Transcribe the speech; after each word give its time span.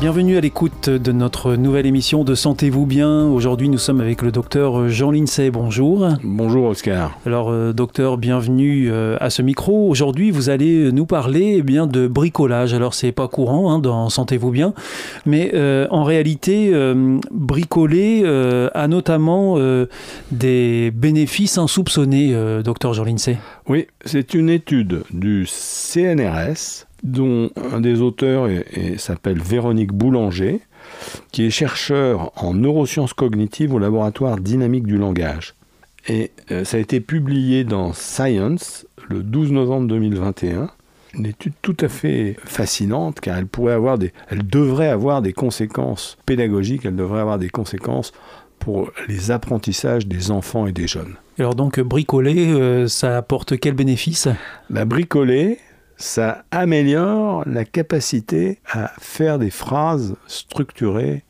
Bienvenue 0.00 0.38
à 0.38 0.40
l'écoute 0.40 0.88
de 0.88 1.12
notre 1.12 1.56
nouvelle 1.56 1.84
émission 1.84 2.24
de 2.24 2.34
Sentez-vous 2.34 2.86
bien. 2.86 3.26
Aujourd'hui, 3.26 3.68
nous 3.68 3.76
sommes 3.76 4.00
avec 4.00 4.22
le 4.22 4.32
docteur 4.32 4.88
Jean 4.88 5.10
Lincey. 5.10 5.50
Bonjour. 5.50 6.08
Bonjour 6.24 6.68
Oscar. 6.68 7.18
Alors, 7.26 7.50
euh, 7.50 7.74
docteur, 7.74 8.16
bienvenue 8.16 8.90
euh, 8.90 9.18
à 9.20 9.28
ce 9.28 9.42
micro. 9.42 9.90
Aujourd'hui, 9.90 10.30
vous 10.30 10.48
allez 10.48 10.90
nous 10.90 11.04
parler 11.04 11.56
eh 11.58 11.62
bien 11.62 11.86
de 11.86 12.08
bricolage. 12.08 12.72
Alors, 12.72 12.94
c'est 12.94 13.12
pas 13.12 13.28
courant 13.28 13.70
hein, 13.70 13.78
dans 13.78 14.08
Sentez-vous 14.08 14.50
bien, 14.50 14.72
mais 15.26 15.50
euh, 15.52 15.86
en 15.90 16.04
réalité, 16.04 16.72
bricoler 17.30 18.24
a 18.72 18.88
notamment 18.88 19.58
des 20.30 20.90
bénéfices 20.92 21.58
insoupçonnés, 21.58 22.34
docteur 22.64 22.94
Jean 22.94 23.04
Lincey. 23.04 23.36
Oui, 23.68 23.86
c'est 24.06 24.32
une 24.32 24.48
étude 24.48 25.02
du 25.12 25.44
CNRS 25.46 26.86
dont 27.02 27.50
un 27.72 27.80
des 27.80 28.00
auteurs 28.00 28.48
s'appelle 28.98 29.40
Véronique 29.40 29.92
Boulanger, 29.92 30.60
qui 31.32 31.44
est 31.44 31.50
chercheur 31.50 32.32
en 32.36 32.54
neurosciences 32.54 33.14
cognitives 33.14 33.74
au 33.74 33.78
laboratoire 33.78 34.38
dynamique 34.38 34.86
du 34.86 34.98
langage. 34.98 35.54
Et 36.08 36.30
euh, 36.50 36.64
ça 36.64 36.76
a 36.76 36.80
été 36.80 37.00
publié 37.00 37.64
dans 37.64 37.92
Science 37.92 38.86
le 39.08 39.22
12 39.22 39.52
novembre 39.52 39.86
2021. 39.88 40.70
Une 41.14 41.26
étude 41.26 41.52
tout 41.60 41.76
à 41.80 41.88
fait 41.88 42.36
fascinante 42.44 43.20
car 43.20 43.36
elle 43.36 43.46
pourrait 43.46 43.74
avoir 43.74 43.98
des, 43.98 44.12
elle 44.28 44.46
devrait 44.46 44.88
avoir 44.88 45.22
des 45.22 45.32
conséquences 45.32 46.16
pédagogiques, 46.24 46.84
elle 46.84 46.96
devrait 46.96 47.20
avoir 47.20 47.38
des 47.38 47.50
conséquences 47.50 48.12
pour 48.60 48.90
les 49.08 49.30
apprentissages 49.30 50.06
des 50.06 50.30
enfants 50.30 50.66
et 50.66 50.72
des 50.72 50.86
jeunes. 50.86 51.16
Alors 51.38 51.54
donc 51.54 51.80
bricoler, 51.80 52.48
euh, 52.48 52.86
ça 52.86 53.16
apporte 53.16 53.58
quel 53.58 53.74
bénéfice? 53.74 54.28
La 54.68 54.84
bricoler, 54.84 55.58
ça 56.00 56.44
améliore 56.50 57.44
la 57.46 57.64
capacité 57.64 58.58
à 58.72 58.90
faire 58.98 59.38
des 59.38 59.50
phrases 59.50 60.16
structurées 60.26 61.24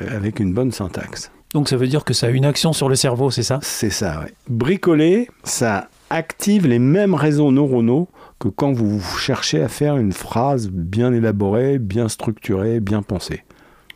euh, 0.00 0.16
avec 0.16 0.38
une 0.40 0.54
bonne 0.54 0.72
syntaxe. 0.72 1.30
Donc 1.52 1.68
ça 1.68 1.76
veut 1.76 1.88
dire 1.88 2.04
que 2.04 2.14
ça 2.14 2.28
a 2.28 2.30
une 2.30 2.44
action 2.44 2.72
sur 2.72 2.88
le 2.88 2.94
cerveau, 2.94 3.30
c'est 3.30 3.42
ça? 3.42 3.58
C'est 3.62 3.90
ça, 3.90 4.22
oui. 4.24 4.32
Bricoler, 4.48 5.28
ça 5.42 5.88
active 6.10 6.66
les 6.66 6.78
mêmes 6.78 7.14
réseaux 7.14 7.50
neuronaux 7.50 8.08
que 8.38 8.48
quand 8.48 8.72
vous 8.72 9.00
cherchez 9.18 9.62
à 9.62 9.68
faire 9.68 9.96
une 9.96 10.12
phrase 10.12 10.68
bien 10.70 11.12
élaborée, 11.12 11.78
bien 11.78 12.08
structurée, 12.08 12.80
bien 12.80 13.02
pensée. 13.02 13.42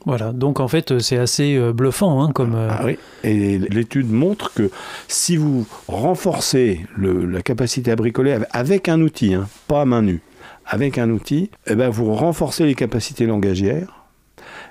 Voilà, 0.07 0.33
donc 0.33 0.61
en 0.61 0.69
fait 0.69 0.99
c'est 0.99 1.19
assez 1.19 1.57
euh, 1.57 1.73
bluffant 1.73 2.23
hein, 2.23 2.31
comme... 2.33 2.55
Euh, 2.55 2.69
ah 2.71 2.83
oui, 2.85 2.99
et 3.23 3.59
l'étude 3.59 4.11
montre 4.11 4.53
que 4.55 4.71
si 5.09 5.37
vous 5.37 5.67
renforcez 5.89 6.87
la 6.97 7.43
capacité 7.43 7.91
à 7.91 7.97
bricoler 7.97 8.39
avec 8.53 8.89
un 8.89 9.01
outil, 9.03 9.35
hein, 9.35 9.47
pas 9.69 9.83
à 9.83 9.85
main 9.85 10.03
nue, 10.03 10.23
avec 10.65 10.99
un 10.99 11.11
outil, 11.11 11.51
eh 11.67 11.75
ben 11.75 11.91
vous 11.91 12.15
renforcez 12.15 12.65
les 12.65 12.75
capacités 12.75 13.27
langagières. 13.27 13.97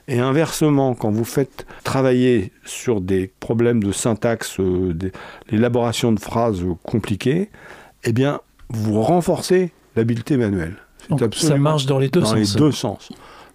Et 0.08 0.20
inversement, 0.20 0.96
quand 0.96 1.12
vous 1.12 1.26
faites 1.26 1.68
travailler 1.84 2.52
sur 2.66 3.00
des 3.00 3.32
problèmes 3.40 3.84
de 3.84 3.92
syntaxe, 3.92 4.60
euh, 4.60 4.98
l'élaboration 5.52 6.12
de 6.12 6.20
phrases 6.20 6.64
compliquées, 6.84 7.50
eh 8.04 8.14
bien 8.14 8.40
vous 8.70 9.02
renforcez 9.02 9.72
l'habileté 9.96 10.38
manuelle. 10.38 10.78
Donc, 11.10 11.36
ça 11.36 11.58
marche 11.58 11.86
dans 11.86 12.00
les 12.00 12.10
deux 12.10 12.22
dans 12.22 12.34
Les 12.34 12.46
deux 12.56 12.72
sens. 12.72 13.10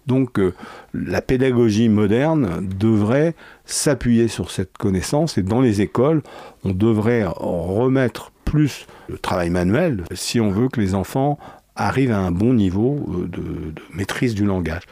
Donc 0.07 0.39
euh, 0.39 0.55
la 0.93 1.23
pédagogie 1.23 1.89
moderne 1.89 2.67
devrait 2.67 3.35
s'appuyer 3.65 4.29
sur 4.29 4.51
cette 4.51 4.77
connaissance 4.77 5.39
et 5.39 5.43
dans 5.43 5.61
les 5.61 5.81
écoles, 5.81 6.23
on 6.65 6.71
devrait 6.71 7.25
remettre 7.25 8.33
plus 8.45 8.87
de 9.09 9.17
travail 9.17 9.51
manuel 9.51 10.05
si 10.13 10.41
on 10.41 10.51
veut 10.51 10.69
que 10.69 10.81
les 10.81 10.95
enfants 10.95 11.39
arrivent 11.77 12.13
à 12.13 12.19
un 12.19 12.31
bon 12.31 12.55
niveau 12.55 13.01
euh, 13.09 13.27
de, 13.27 13.73
de 13.73 13.83
maîtrise 13.93 14.35
du 14.35 14.45
langage. 14.45 14.83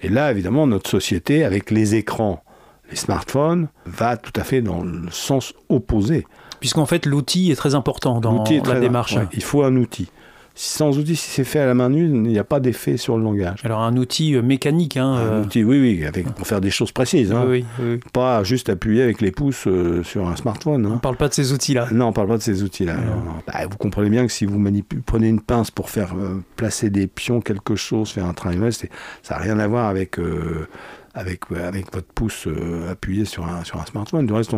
Et 0.00 0.08
là, 0.08 0.30
évidemment, 0.30 0.66
notre 0.66 0.90
société, 0.90 1.44
avec 1.44 1.70
les 1.70 1.94
écrans, 1.94 2.42
les 2.90 2.96
smartphones, 2.96 3.68
va 3.86 4.16
tout 4.16 4.32
à 4.34 4.42
fait 4.42 4.60
dans 4.60 4.82
le 4.82 5.10
sens 5.10 5.54
opposé. 5.68 6.26
Puisqu'en 6.58 6.86
fait, 6.86 7.06
l'outil 7.06 7.50
est 7.50 7.56
très 7.56 7.74
important 7.74 8.20
dans 8.20 8.44
la 8.44 8.80
démarche. 8.80 9.16
il 9.32 9.42
faut 9.42 9.62
un 9.62 9.76
outil 9.76 10.08
sans 10.54 10.98
outil, 10.98 11.16
si 11.16 11.30
c'est 11.30 11.44
fait 11.44 11.60
à 11.60 11.66
la 11.66 11.74
main 11.74 11.88
nue, 11.88 12.04
il 12.04 12.22
n'y 12.22 12.38
a 12.38 12.44
pas 12.44 12.60
d'effet 12.60 12.96
sur 12.96 13.16
le 13.16 13.24
langage. 13.24 13.60
Alors 13.64 13.80
un 13.80 13.96
outil 13.96 14.34
euh, 14.34 14.42
mécanique, 14.42 14.96
hein, 14.96 15.12
Un 15.14 15.18
euh, 15.18 15.42
outil, 15.44 15.64
oui, 15.64 15.80
oui, 15.80 16.04
avec, 16.04 16.26
pour 16.34 16.46
faire 16.46 16.60
des 16.60 16.70
choses 16.70 16.92
précises. 16.92 17.32
Hein. 17.32 17.44
Oui, 17.46 17.64
oui, 17.80 18.00
Pas 18.12 18.44
juste 18.44 18.68
appuyer 18.68 19.02
avec 19.02 19.20
les 19.20 19.30
pouces 19.30 19.66
euh, 19.66 20.02
sur 20.02 20.28
un 20.28 20.36
smartphone. 20.36 20.84
Hein. 20.84 20.90
On 20.92 20.94
ne 20.96 21.00
parle 21.00 21.16
pas 21.16 21.28
de 21.28 21.34
ces 21.34 21.52
outils-là. 21.52 21.88
Non, 21.92 22.06
on 22.06 22.08
ne 22.08 22.14
parle 22.14 22.28
pas 22.28 22.36
de 22.36 22.42
ces 22.42 22.62
outils-là. 22.62 22.96
Bah, 23.46 23.54
vous 23.70 23.76
comprenez 23.76 24.10
bien 24.10 24.26
que 24.26 24.32
si 24.32 24.44
vous 24.44 24.62
prenez 25.06 25.28
une 25.28 25.40
pince 25.40 25.70
pour 25.70 25.90
faire 25.90 26.14
placer 26.56 26.90
des 26.90 27.06
pions, 27.06 27.40
quelque 27.40 27.74
chose, 27.74 28.10
faire 28.10 28.26
un 28.26 28.34
train 28.34 28.52
ça 29.22 29.34
n'a 29.34 29.38
rien 29.38 29.58
à 29.58 29.66
voir 29.66 29.88
avec 29.88 30.18
avec, 31.14 31.40
avec 31.52 31.92
votre 31.92 32.06
pouce 32.06 32.48
appuyé 32.90 33.24
sur 33.24 33.46
un, 33.46 33.64
sur 33.64 33.80
un 33.80 33.86
smartphone. 33.86 34.26
Du 34.26 34.32
reste, 34.32 34.54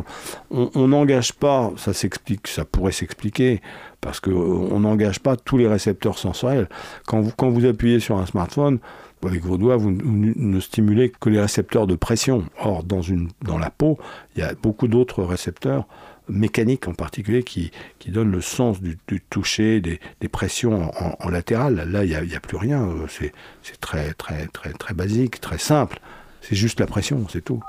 on 0.51 0.89
n'engage 0.89 1.33
pas, 1.33 1.73
ça 1.77 1.93
s'explique, 1.93 2.47
ça 2.49 2.65
pourrait 2.65 2.93
s'expliquer 2.93 3.61
parce 4.01 4.21
qu'on 4.21 4.81
n'engage 4.81 5.21
pas 5.21 5.37
tous 5.37 5.57
les 5.57 5.67
récepteurs 5.67 6.19
sensoriels. 6.19 6.69
Quand 7.07 7.21
vous, 7.21 7.33
quand 7.37 7.49
vous 7.49 7.65
appuyez 7.65 8.01
sur 8.01 8.19
un 8.19 8.27
smartphone, 8.27 8.79
avec 9.27 9.43
vos 9.43 9.57
doigts, 9.57 9.77
vous 9.77 9.91
ne 9.91 10.61
stimulez 10.61 11.11
que 11.19 11.31
les 11.31 11.41
récepteurs 11.41 11.87
de 11.87 11.95
pression. 11.95 12.45
Or, 12.59 12.85
dans, 12.85 13.03
une, 13.03 13.29
dans 13.43 13.59
la 13.59 13.71
peau, 13.71 13.99
il 14.35 14.41
y 14.41 14.43
a 14.43 14.53
beaucoup 14.55 14.89
d'autres 14.89 15.23
récepteurs 15.23 15.87
mécaniques 16.29 16.89
en 16.89 16.95
particulier 16.95 17.43
qui, 17.43 17.71
qui 17.99 18.11
donnent 18.11 18.31
le 18.31 18.41
sens 18.41 18.81
du, 18.81 18.99
toucher, 19.31 19.81
des, 19.81 20.29
pressions 20.29 20.91
en, 21.21 21.29
latéral. 21.29 21.89
Là, 21.91 22.05
il 22.05 22.11
n'y 22.11 22.35
a, 22.35 22.37
a, 22.37 22.41
plus 22.41 22.57
rien. 22.57 22.89
C'est 23.09 23.81
très, 23.81 24.13
très, 24.15 24.47
très, 24.49 24.73
très 24.73 24.95
basique, 24.95 25.41
très 25.41 25.59
simple. 25.59 26.01
C'est 26.47 26.57
juste 26.57 26.79
la 26.79 26.87
pression, 26.87 27.25
c'est 27.31 27.43
tout. 27.43 27.61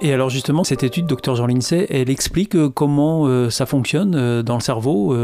Et 0.00 0.12
alors 0.12 0.28
justement, 0.28 0.64
cette 0.64 0.82
étude, 0.82 1.06
docteur 1.06 1.36
Jean 1.36 1.46
Lincey, 1.46 1.86
elle 1.88 2.10
explique 2.10 2.54
euh, 2.54 2.68
comment 2.68 3.26
euh, 3.26 3.48
ça 3.48 3.64
fonctionne 3.64 4.14
euh, 4.14 4.42
dans 4.42 4.56
le 4.56 4.60
cerveau 4.60 5.16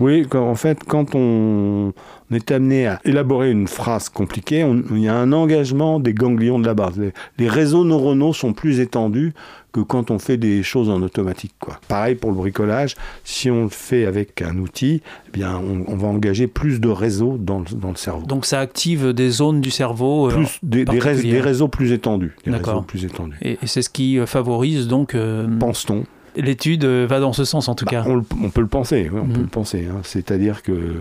Oui, 0.00 0.26
en 0.34 0.54
fait, 0.54 0.82
quand 0.82 1.14
on 1.14 1.92
est 2.32 2.50
amené 2.50 2.86
à 2.86 3.00
élaborer 3.04 3.50
une 3.50 3.68
phrase 3.68 4.08
compliquée, 4.08 4.66
il 4.90 4.98
y 4.98 5.08
a 5.08 5.14
un 5.14 5.32
engagement 5.32 6.00
des 6.00 6.12
ganglions 6.12 6.58
de 6.58 6.66
la 6.66 6.74
base. 6.74 6.98
les 7.38 7.48
réseaux 7.48 7.84
neuronaux 7.84 8.32
sont 8.32 8.52
plus 8.52 8.80
étendus 8.80 9.32
que 9.76 9.80
quand 9.80 10.10
on 10.10 10.18
fait 10.18 10.36
des 10.38 10.62
choses 10.62 10.88
en 10.88 11.02
automatique. 11.02 11.52
Quoi. 11.60 11.78
Pareil 11.88 12.14
pour 12.14 12.30
le 12.30 12.36
bricolage, 12.36 12.94
si 13.24 13.50
on 13.50 13.64
le 13.64 13.68
fait 13.68 14.06
avec 14.06 14.40
un 14.40 14.56
outil, 14.58 15.02
eh 15.28 15.30
bien, 15.30 15.60
on, 15.88 15.96
va 15.96 16.08
engager 16.08 16.46
plus 16.46 16.80
de 16.80 16.88
réseaux 16.88 17.36
dans 17.38 17.58
le, 17.60 17.66
dans 17.76 17.90
le, 17.90 17.96
cerveau. 17.96 18.26
Donc 18.26 18.46
ça 18.46 18.60
active 18.60 19.12
des 19.12 19.28
zones 19.30 19.60
du 19.60 19.70
cerveau 19.70 20.28
euh, 20.28 20.32
plus, 20.32 20.58
des, 20.62 20.84
des, 20.84 20.98
réseaux, 21.40 21.68
plus 21.68 21.92
étendus. 21.92 22.34
Des 22.44 22.52
réseaux 22.52 22.80
plus 22.82 23.04
étendus. 23.04 23.36
Et, 23.42 23.58
c'est 23.64 23.82
ce 23.82 23.90
qui 23.90 24.18
euh, 24.18 24.26
favorise 24.26 24.88
donc... 24.88 25.14
Euh, 25.14 25.46
Pense-t-on 25.58 26.04
L'étude 26.36 26.84
va 26.84 27.18
dans 27.20 27.32
ce 27.32 27.44
sens 27.44 27.68
en 27.68 27.74
tout 27.74 27.86
Bah, 27.86 27.90
cas. 27.92 28.04
on, 28.06 28.50
peut 28.50 28.60
le 28.60 28.66
penser, 28.66 29.08
oui, 29.12 29.20
on 29.22 29.26
Mhm. 29.26 29.32
peut 29.32 29.40
le 29.40 29.46
penser. 29.46 29.86
hein. 29.90 30.00
C'est-à-dire 30.02 30.62
que 30.62 30.96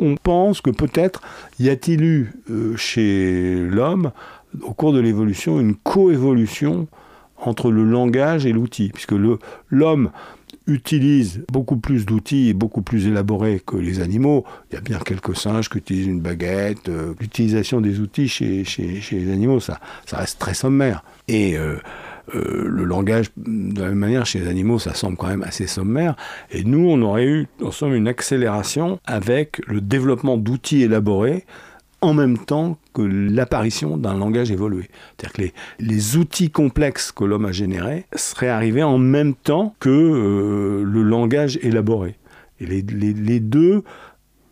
on 0.00 0.16
pense 0.16 0.60
que 0.60 0.70
peut-être 0.70 1.22
y 1.58 1.70
a-t-il 1.70 2.02
eu 2.04 2.32
euh, 2.50 2.76
chez 2.76 3.56
l'homme, 3.70 4.10
au 4.62 4.72
cours 4.72 4.92
de 4.92 5.00
l'évolution, 5.00 5.58
une 5.60 5.74
coévolution 5.74 6.86
entre 7.38 7.70
le 7.70 7.84
langage 7.84 8.46
et 8.46 8.52
l'outil, 8.52 8.90
puisque 8.92 9.14
l'homme 9.70 10.10
utilise 10.66 11.44
beaucoup 11.52 11.76
plus 11.76 12.06
d'outils 12.06 12.48
et 12.48 12.54
beaucoup 12.54 12.82
plus 12.82 13.06
élaborés 13.06 13.62
que 13.64 13.76
les 13.76 14.00
animaux. 14.00 14.44
Il 14.70 14.74
y 14.74 14.78
a 14.78 14.80
bien 14.80 14.98
quelques 14.98 15.36
singes 15.36 15.68
qui 15.68 15.78
utilisent 15.78 16.06
une 16.06 16.20
baguette. 16.20 16.88
euh, 16.88 17.14
L'utilisation 17.20 17.80
des 17.80 18.00
outils 18.00 18.28
chez, 18.28 18.64
les 19.12 19.32
animaux, 19.32 19.60
ça, 19.60 19.78
ça 20.06 20.18
reste 20.18 20.38
très 20.38 20.54
sommaire. 20.54 21.04
Et 21.28 21.56
euh, 21.56 21.76
euh, 22.34 22.64
le 22.66 22.84
langage, 22.84 23.30
de 23.36 23.80
la 23.80 23.88
même 23.88 23.98
manière, 23.98 24.26
chez 24.26 24.40
les 24.40 24.48
animaux, 24.48 24.78
ça 24.78 24.94
semble 24.94 25.16
quand 25.16 25.28
même 25.28 25.44
assez 25.44 25.66
sommaire. 25.66 26.16
Et 26.50 26.64
nous, 26.64 26.88
on 26.88 27.00
aurait 27.02 27.26
eu, 27.26 27.46
en 27.62 27.70
somme, 27.70 27.94
une 27.94 28.08
accélération 28.08 28.98
avec 29.04 29.60
le 29.68 29.80
développement 29.80 30.36
d'outils 30.36 30.82
élaborés 30.82 31.44
en 32.06 32.14
même 32.14 32.38
temps 32.38 32.78
que 32.94 33.02
l'apparition 33.02 33.96
d'un 33.96 34.16
langage 34.16 34.50
évolué. 34.50 34.88
C'est-à-dire 35.16 35.32
que 35.32 35.84
les, 35.84 36.16
outils 36.16 36.50
complexes 36.50 37.12
que 37.12 37.24
l'homme 37.24 37.46
a 37.46 37.52
générés 37.52 38.06
seraient 38.14 38.48
arrivés 38.48 38.82
en 38.82 38.98
même 38.98 39.34
temps 39.34 39.74
que 39.80 39.90
euh, 39.90 40.84
le 40.84 41.02
langage 41.02 41.58
élaboré. 41.62 42.16
Et 42.60 42.66
les, 42.66 43.40
deux 43.40 43.82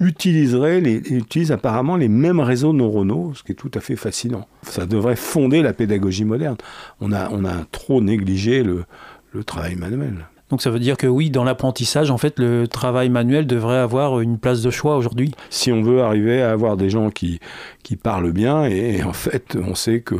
utiliseraient, 0.01 0.81
utilisent 0.81 1.53
apparemment 1.53 1.97
les 1.97 2.09
mêmes 2.09 2.41
réseaux 2.41 2.75
neuronaux, 2.75 3.33
ce 3.35 3.43
qui 3.43 3.53
est 3.53 3.55
tout 3.55 3.71
à 3.73 3.81
fait 3.81 3.97
fascinant. 3.97 4.47
Ça 4.63 4.85
devrait 4.85 5.17
fonder 5.17 5.63
la 5.63 5.73
pédagogie 5.73 6.27
moderne. 6.27 6.57
On 7.01 7.13
a, 7.13 7.65
trop 7.73 8.03
négligé 8.03 8.63
le 8.63 9.45
travail 9.45 9.77
manuel. 9.77 10.27
Donc 10.55 10.63
ça 10.63 10.71
veut 10.71 10.79
dire 10.79 10.97
que 10.97 11.09
oui, 11.09 11.31
dans 11.31 11.43
l'apprentissage, 11.43 12.13
en 12.13 12.17
fait, 12.17 12.39
le 12.39 12.69
travail 12.69 13.09
manuel 13.09 13.45
devrait 13.45 13.79
avoir 13.79 14.21
une 14.21 14.39
place 14.39 14.63
de 14.63 14.71
choix 14.71 14.97
aujourd'hui. 14.97 15.33
si 15.51 15.73
on 15.73 15.83
veut 15.83 16.01
arriver 16.01 16.43
à 16.43 16.53
avoir 16.53 16.77
des 16.77 16.91
gens 16.91 17.11
qui, 17.11 17.41
qui 17.83 17.97
parlent 17.97 18.31
bien, 18.31 18.65
et, 18.67 19.03
en 19.03 19.13
fait, 19.13 19.59
on 19.61 19.75
sait 19.75 19.99
que 19.99 20.15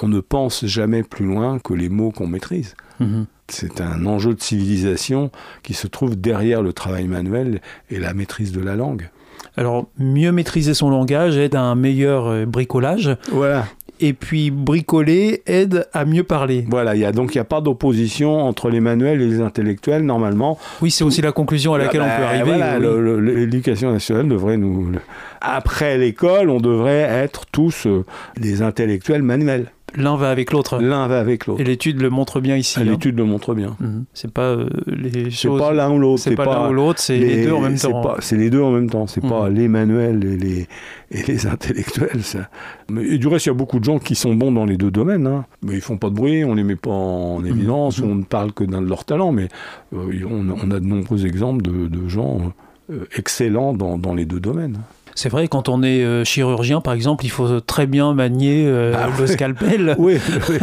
on 0.00 0.06
ne 0.06 0.20
pense 0.20 0.64
jamais 0.64 1.02
plus 1.02 1.26
loin 1.26 1.58
que 1.58 1.74
les 1.74 1.88
mots 1.88 2.12
qu'on 2.12 2.28
maîtrise. 2.28 2.76
Mhm. 3.00 3.26
C'est 3.48 3.80
un 3.80 4.06
enjeu 4.06 4.32
de 4.32 4.40
civilisation 4.40 5.32
qui 5.64 5.74
se 5.74 5.88
trouve 5.88 6.14
derrière 6.14 6.62
le 6.62 6.72
travail 6.72 7.08
manuel 7.08 7.60
et 7.90 7.98
la 7.98 8.14
maîtrise 8.14 8.52
de 8.52 8.60
la 8.60 8.76
langue. 8.76 9.10
Alors, 9.56 9.88
mieux 9.98 10.30
maîtriser 10.30 10.74
son 10.74 10.90
langage 10.90 11.36
aide 11.36 11.56
à 11.56 11.62
un 11.62 11.74
meilleur 11.74 12.28
euh, 12.28 12.46
bricolage. 12.46 13.16
Voilà, 13.32 13.66
Et 14.00 14.12
puis, 14.14 14.50
bricoler 14.50 15.42
aide 15.46 15.86
à 15.92 16.04
mieux 16.04 16.24
parler. 16.24 16.64
voilà. 16.68 16.94
Il 16.94 17.00
y 17.00 17.04
a 17.04 17.12
donc 17.12 17.34
il 17.34 17.38
n'y 17.38 17.42
a 17.42 17.44
pas 17.44 17.60
d'opposition 17.60 18.38
entre 18.40 18.70
les 18.70 18.80
manuels 18.80 19.20
et 19.20 19.26
les 19.26 19.40
intellectuels 19.40 20.02
normalement. 20.04 20.58
Oui, 20.80 20.90
c'est 20.90 21.04
aussi 21.04 21.20
la 21.22 21.32
conclusion 21.32 21.74
à 21.74 21.78
laquelle 21.78 22.00
on 22.00 22.06
Bah, 22.06 22.16
peut 22.18 22.24
arriver. 22.24 22.44
voilà, 22.56 22.78
oui. 22.78 23.34
L'éducation 23.34 23.92
nationale 23.92 24.28
devrait 24.28 24.56
nous. 24.56 24.92
Après 25.40 25.98
l'école, 25.98 26.50
on 26.50 26.60
devrait 26.60 27.00
être 27.00 27.46
tous 27.52 27.86
euh, 27.86 28.04
des 28.38 28.62
intellectuels 28.62 29.22
manuels. 29.22 29.66
L'un 29.96 30.16
va 30.16 30.30
avec 30.30 30.52
l'autre. 30.52 30.78
L'un 30.80 31.06
va 31.08 31.18
avec 31.20 31.46
l'autre. 31.46 31.60
Et 31.60 31.64
l'étude 31.64 32.00
le 32.00 32.10
montre 32.10 32.40
bien 32.40 32.56
ici. 32.56 32.78
hein. 32.80 32.84
L'étude 32.84 33.16
le 33.16 33.24
montre 33.24 33.54
bien. 33.54 33.76
Mhm. 33.80 34.04
C'est 34.14 34.30
pas 34.32 34.42
euh, 34.50 34.68
les 34.86 35.24
C'est 35.24 35.30
choses. 35.30 35.60
pas 35.60 35.72
l'un 35.72 35.90
ou 35.90 35.98
l'autre. 35.98 36.22
C'est 36.22 36.34
pas 36.34 36.44
l'un 36.44 36.70
ou 36.70 36.72
l'autre, 36.72 37.00
c'est 37.00 37.18
les, 37.18 37.44
deux 37.44 37.52
en 37.52 37.60
même 37.60 37.76
c'est 37.76 37.88
temps. 37.90 38.00
pas- 38.02 38.16
C'est 38.20 38.36
les 38.36 38.50
deux 38.50 38.60
en 38.62 38.70
même 38.70 38.88
temps. 38.88 39.06
C'est 39.06 39.22
Mhm. 39.22 39.30
pas 39.30 39.48
les 39.48 39.68
manuels 39.68 40.24
et 40.24 40.36
les, 40.36 40.68
et 41.10 41.22
les 41.26 41.46
intellectuels. 41.46 42.22
Ça. 42.22 42.48
Mais, 42.90 43.04
et 43.04 43.18
du 43.18 43.26
reste, 43.28 43.46
il 43.46 43.48
y 43.48 43.52
a 43.52 43.54
beaucoup 43.54 43.78
de 43.78 43.84
gens 43.84 43.98
qui 43.98 44.14
sont 44.14 44.34
bons 44.34 44.52
dans 44.52 44.64
les 44.64 44.76
deux 44.76 44.90
domaines. 44.90 45.26
hein. 45.26 45.44
Mais 45.62 45.74
ils 45.74 45.80
font 45.80 45.96
pas 45.96 46.10
de 46.10 46.14
bruit, 46.14 46.44
on 46.44 46.54
les 46.54 46.64
met 46.64 46.76
pas 46.76 46.90
en 46.90 47.44
évidence, 47.44 48.00
Mhm. 48.00 48.10
on 48.10 48.14
ne 48.16 48.22
parle 48.24 48.52
que 48.52 48.64
d'un 48.64 48.82
de 48.82 48.86
leurs 48.88 49.04
talents. 49.04 49.32
Mais 49.32 49.48
euh, 49.94 50.10
on, 50.28 50.48
on 50.50 50.70
a 50.70 50.80
de 50.80 50.86
nombreux 50.86 51.26
exemples 51.26 51.62
de, 51.62 51.86
de 51.88 52.08
gens 52.08 52.52
euh, 52.92 53.04
excellents 53.16 53.72
dans, 53.72 53.98
dans 53.98 54.14
les 54.14 54.24
deux 54.24 54.40
domaines. 54.40 54.78
C'est 55.14 55.28
vrai, 55.28 55.48
quand 55.48 55.68
on 55.68 55.82
est 55.82 56.02
euh, 56.02 56.24
chirurgien, 56.24 56.80
par 56.80 56.94
exemple, 56.94 57.24
il 57.24 57.30
faut 57.30 57.60
très 57.60 57.86
bien 57.86 58.14
manier 58.14 58.64
euh, 58.66 58.94
Ah 58.96 59.08
le 59.18 59.26
scalpel. 59.26 59.96
Oui, 59.98 60.16
oui, 60.48 60.56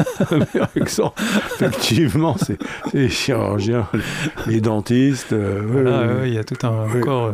effectivement, 1.55 2.35
c'est 2.37 2.57
les 2.93 3.09
chirurgiens, 3.09 3.87
les 4.47 4.61
dentistes. 4.61 5.33
euh, 5.33 5.61
Voilà, 5.65 6.25
il 6.25 6.33
y 6.33 6.37
a 6.37 6.43
tout 6.43 6.55
un 6.65 6.85
Oui, 6.93 7.01
corps. 7.01 7.33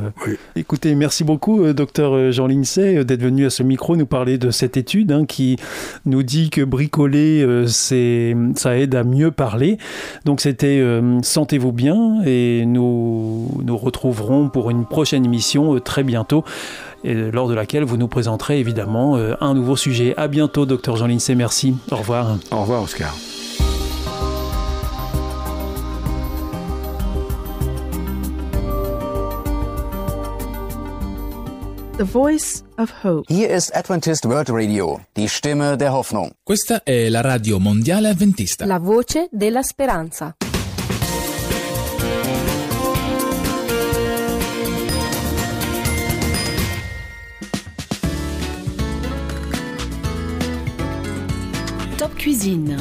Écoutez, 0.56 0.96
merci 0.96 1.24
beaucoup, 1.24 1.72
docteur 1.74 2.32
Jean 2.32 2.50
euh, 2.50 3.04
d'être 3.04 3.22
venu 3.22 3.46
à 3.46 3.50
ce 3.50 3.64
micro 3.64 3.96
nous 3.96 4.06
parler 4.06 4.38
de 4.38 4.52
cette 4.52 4.76
étude 4.78 5.12
hein, 5.12 5.26
qui 5.26 5.58
nous 6.06 6.24
dit 6.24 6.50
que 6.50 6.62
bricoler, 6.62 7.46
c'est, 7.68 8.36
ça 8.56 8.78
aide 8.78 8.96
à 8.96 9.04
mieux 9.04 9.32
parler. 9.32 9.78
Donc 10.26 10.42
c'était 10.42 10.84
Sentez-vous 11.22 11.72
bien 11.72 12.22
et 12.26 12.64
nous 12.66 13.50
nous 13.64 13.78
retrouverons 13.78 14.50
pour 14.50 14.70
une 14.70 14.86
prochaine 14.86 15.26
émission 15.26 15.80
très 15.80 16.04
bientôt. 16.04 16.44
Et 17.04 17.14
lors 17.14 17.48
de 17.48 17.54
laquelle 17.54 17.84
vous 17.84 17.98
nous 17.98 18.08
présenterez 18.08 18.60
évidemment 18.60 19.18
euh, 19.18 19.36
un 19.42 19.54
nouveau 19.54 19.76
sujet. 19.76 20.14
À 20.18 20.28
bientôt, 20.28 20.66
docteur 20.66 20.96
Jean 20.96 21.08
Lincey. 21.08 21.36
Merci. 21.36 21.76
Au 21.92 21.98
revoir. 21.98 22.38
Au 22.52 22.62
revoir, 22.62 22.84
Oscar. 22.84 23.14
The 31.98 32.06
Voice 32.06 32.64
of 32.80 32.92
Hope. 33.04 33.26
Hier 33.30 33.50
ist 33.50 33.72
Adventist 33.76 34.26
World 34.26 34.50
Radio, 34.50 35.00
die 35.16 35.28
Stimme 35.28 35.78
der 35.78 35.94
Hoffnung. 35.94 36.32
Questa 36.44 36.82
è 36.84 37.08
la 37.08 37.22
radio 37.22 37.60
mondiale 37.60 38.10
avventista. 38.10 38.66
La 38.66 38.80
voce 38.80 39.28
della 39.32 39.62
speranza. 39.62 40.36
Top 52.04 52.16
Cuisine. 52.16 52.76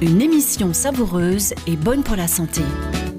Une 0.00 0.22
émission 0.22 0.72
savoureuse 0.72 1.52
et 1.66 1.76
bonne 1.76 2.02
pour 2.02 2.16
la 2.16 2.26
santé. 2.26 2.62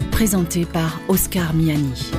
Présentée 0.09 0.65
par 0.65 0.99
Oscar 1.09 1.53
Miani. 1.53 2.11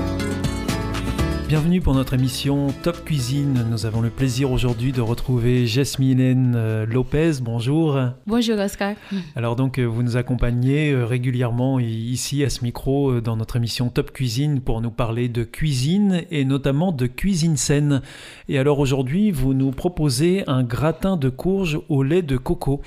Bienvenue 1.49 1.81
pour 1.81 1.95
notre 1.95 2.13
émission 2.13 2.67
Top 2.83 3.07
Cuisine. 3.07 3.65
Nous 3.71 3.87
avons 3.87 4.03
le 4.03 4.11
plaisir 4.11 4.53
aujourd'hui 4.53 4.93
de 4.93 5.01
retrouver 5.01 5.67
Jasmine 5.67 6.85
Lopez. 6.85 7.41
Bonjour. 7.41 7.99
Bonjour 8.27 8.59
Oscar. 8.59 8.97
Alors 9.35 9.57
donc 9.57 9.79
vous 9.79 10.03
nous 10.03 10.19
accompagnez 10.19 10.91
euh, 10.91 11.07
régulièrement 11.07 11.81
ici 11.81 12.45
à 12.45 12.51
ce 12.51 12.63
micro 12.63 13.13
euh, 13.13 13.21
dans 13.23 13.39
notre 13.39 13.57
émission 13.57 13.89
Top 13.89 14.13
Cuisine 14.13 14.61
pour 14.61 14.83
nous 14.83 14.91
parler 14.91 15.31
de 15.31 15.43
cuisine 15.43 16.23
et 16.31 16.45
notamment 16.45 16.93
de 16.93 17.07
cuisine 17.07 17.57
saine. 17.57 18.03
Et 18.51 18.59
alors 18.59 18.79
aujourd'hui 18.79 19.31
vous 19.31 19.55
nous 19.55 19.71
proposez 19.71 20.45
un 20.49 20.63
gratin 20.63 21.17
de 21.17 21.31
courge 21.31 21.81
au 21.89 22.03
lait 22.03 22.21
de 22.21 22.37
coco. 22.37 22.83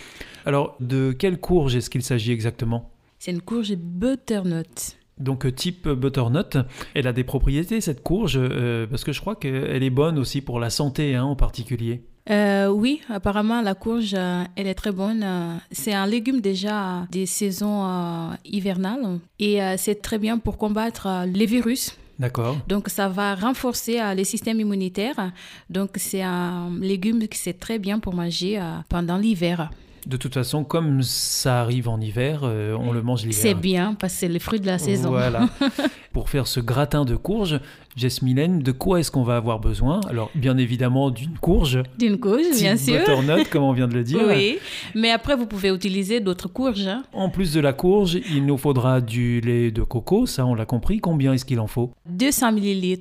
Alors 0.45 0.75
de 0.79 1.13
quelle 1.13 1.39
courge 1.39 1.75
est-ce 1.75 1.89
qu'il 1.89 2.03
s'agit 2.03 2.31
exactement? 2.31 2.91
C'est 3.17 3.31
une 3.31 3.41
courge 3.41 3.73
butternut. 3.75 5.00
Donc 5.21 5.45
euh, 5.45 5.51
type 5.51 5.87
butternut, 5.87 6.57
elle 6.93 7.07
a 7.07 7.13
des 7.13 7.23
propriétés 7.23 7.81
cette 7.81 8.03
courge 8.03 8.37
euh, 8.37 8.87
parce 8.87 9.03
que 9.03 9.11
je 9.11 9.21
crois 9.21 9.35
qu'elle 9.35 9.83
est 9.83 9.89
bonne 9.89 10.17
aussi 10.17 10.41
pour 10.41 10.59
la 10.59 10.69
santé 10.69 11.15
hein, 11.15 11.23
en 11.23 11.35
particulier. 11.35 12.03
Euh, 12.29 12.67
oui, 12.67 13.01
apparemment 13.09 13.61
la 13.61 13.73
courge, 13.73 14.13
euh, 14.13 14.43
elle 14.55 14.67
est 14.67 14.75
très 14.75 14.91
bonne. 14.91 15.23
Euh, 15.23 15.55
C'est 15.71 15.93
un 15.93 16.05
légume 16.05 16.39
déjà 16.39 17.07
des 17.11 17.25
saisons 17.25 18.31
hivernales 18.45 19.19
et 19.39 19.59
c'est 19.77 20.01
très 20.01 20.19
bien 20.19 20.37
pour 20.37 20.57
combattre 20.57 21.25
les 21.25 21.45
virus. 21.45 21.97
D'accord. 22.19 22.57
Donc 22.67 22.89
ça 22.89 23.07
va 23.09 23.33
renforcer 23.33 23.99
euh, 23.99 24.13
le 24.13 24.23
système 24.23 24.59
immunitaire. 24.59 25.31
Donc 25.71 25.91
c'est 25.95 26.21
un 26.21 26.69
légume 26.79 27.27
qui 27.27 27.37
c'est 27.39 27.59
très 27.59 27.79
bien 27.79 27.97
pour 27.97 28.13
manger 28.13 28.61
pendant 28.89 29.17
l'hiver. 29.17 29.71
De 30.07 30.17
toute 30.17 30.33
façon, 30.33 30.63
comme 30.63 31.03
ça 31.03 31.61
arrive 31.61 31.87
en 31.87 31.99
hiver, 32.01 32.41
euh, 32.43 32.75
on 32.79 32.91
le 32.91 33.01
mange 33.03 33.21
l'hiver. 33.21 33.37
C'est 33.41 33.53
bien 33.53 33.93
parce 33.93 34.13
que 34.13 34.19
c'est 34.21 34.27
le 34.27 34.39
fruit 34.39 34.59
de 34.59 34.65
la 34.65 34.77
saison. 34.79 35.09
Voilà. 35.09 35.47
Pour 36.13 36.29
faire 36.29 36.47
ce 36.47 36.59
gratin 36.59 37.05
de 37.05 37.15
courge, 37.15 37.59
Jasmine, 37.95 38.59
de 38.63 38.71
quoi 38.71 38.99
est-ce 38.99 39.11
qu'on 39.11 39.23
va 39.23 39.35
avoir 39.37 39.59
besoin? 39.59 40.01
Alors, 40.09 40.29
bien 40.35 40.57
évidemment, 40.57 41.09
d'une 41.11 41.37
courge. 41.37 41.81
D'une 41.99 42.19
courge, 42.19 42.41
bien 42.57 42.77
sûr. 42.77 42.97
butternut, 42.99 43.47
comme 43.49 43.63
on 43.63 43.73
vient 43.73 43.87
de 43.87 43.93
le 43.93 44.03
dire. 44.03 44.21
Oui, 44.27 44.57
mais 44.95 45.11
après 45.11 45.35
vous 45.35 45.45
pouvez 45.45 45.69
utiliser 45.69 46.19
d'autres 46.19 46.47
courges. 46.49 46.87
hein. 46.87 47.03
En 47.13 47.29
plus 47.29 47.53
de 47.53 47.59
la 47.59 47.73
courge, 47.73 48.17
il 48.33 48.45
nous 48.45 48.57
faudra 48.57 49.01
du 49.01 49.39
lait 49.41 49.71
de 49.71 49.83
coco, 49.83 50.25
ça 50.25 50.45
on 50.45 50.55
l'a 50.55 50.65
compris. 50.65 50.99
Combien 50.99 51.33
est-ce 51.33 51.45
qu'il 51.45 51.59
en 51.59 51.67
faut? 51.67 51.91
200 52.09 52.57
ml 52.57 52.97